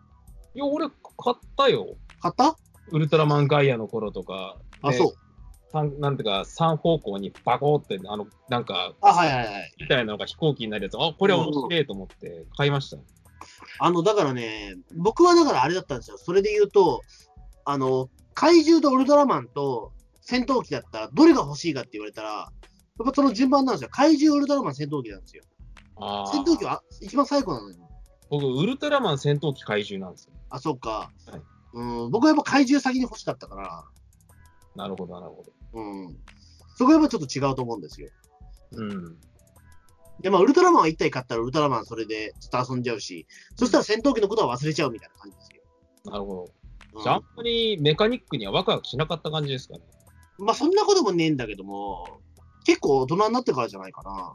[0.54, 1.95] いや、俺、買ったよ。
[2.22, 2.58] 買った？
[2.91, 4.58] ウルトラマンガイアの頃とか。
[4.82, 5.14] あ、でそう。
[5.72, 9.74] 三なんていうか、3方向にバコーって、あの、なんか、あ、はいはいはい。
[9.80, 12.97] みたいなのが飛行機になるやつ、あ、これは面白いと思って買いました。
[13.80, 16.18] あの、だからね、僕はだからあれだったんですよ。
[16.18, 17.02] それで言うと、
[17.64, 19.93] あの、怪獣とウルトラマンと
[20.32, 23.90] 戦闘機だったら、どれが欲しいかって言われたら、やっぱその順番なんですよ。
[23.92, 25.44] 怪獣、ウルトラマン、戦闘機なんですよ。
[25.98, 27.76] あ戦闘機は一番最後なのよ。
[28.30, 30.34] 僕、ウルトラマン戦闘機怪獣なんですよ。
[30.50, 31.12] あ、そっか。
[31.28, 31.42] はい
[31.74, 33.84] うん、僕はやっぱ怪獣先に欲しかったから、
[34.76, 35.52] なるほど、なるほど。
[35.74, 36.18] うん。
[36.76, 38.08] そこはやっぱちょっと違うと思うんですよ。
[38.72, 39.18] うん。
[40.22, 46.12] で、まあ、ウルトラマンは1体買ったらウルトラマンそれでちょっと遊んじゃうし、そしたら戦闘機のことは忘れちゃうみたいな感じですよ。
[46.12, 46.42] なるほど。
[46.44, 46.62] うん
[47.04, 49.82] じゃあ、あんまりメカニックにはワクワクしなかった感じですかね。
[50.42, 52.20] まあ、そんなこともねえんだけども、
[52.66, 54.34] 結構大人になってからじゃないかな。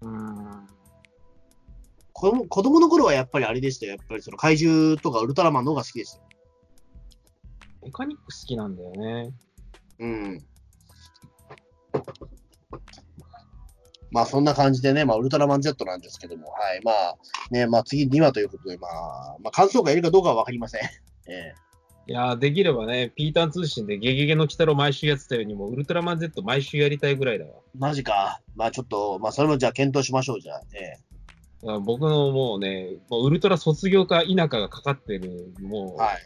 [0.00, 0.66] うん。
[2.12, 3.92] 子供子供の頃はやっぱりあれでしたよ。
[3.92, 6.24] やっぱりその怪獣とかウルトラマンの方が好きでしたよ。
[7.82, 9.34] メカニック好きなんだよね。
[9.98, 10.46] うん。
[14.10, 16.80] まあそんな感じでね、まあウルトラマン Z なんですけども、はい。
[16.82, 17.16] まあ
[17.50, 20.80] ね、まあ次2話ということで、まあ、まあ感想がいるかどうかはわかりません。
[21.28, 21.63] ええ
[22.06, 27.52] いやー、できればね、ピーターン通信でゲゲゲの鬼太郎毎週やってたように、もうウルトラマン Z 毎週やりたいぐらいだわ。
[27.78, 28.40] マジか。
[28.54, 30.62] まあちょっと、まあそれもじゃあ検討しましょう、じゃあ。
[30.74, 36.18] ええ僕のもうね、もうウルトラ卒業か否かがかかってる、もう、はい。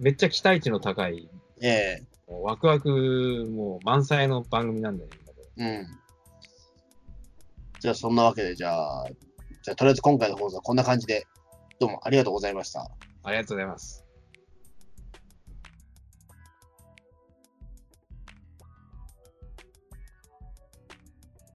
[0.00, 1.28] めっちゃ期待値の高い、
[1.60, 5.16] ええもうワクワク、もう満載の番組なんだよね。
[5.58, 5.86] うん。
[7.78, 9.06] じゃあそんなわけで、じゃあ、
[9.62, 11.26] じゃあとりあえず今回の放送はこんな感じで、
[11.78, 12.90] どうもありがとうございました。
[13.22, 14.05] ありがとうございます。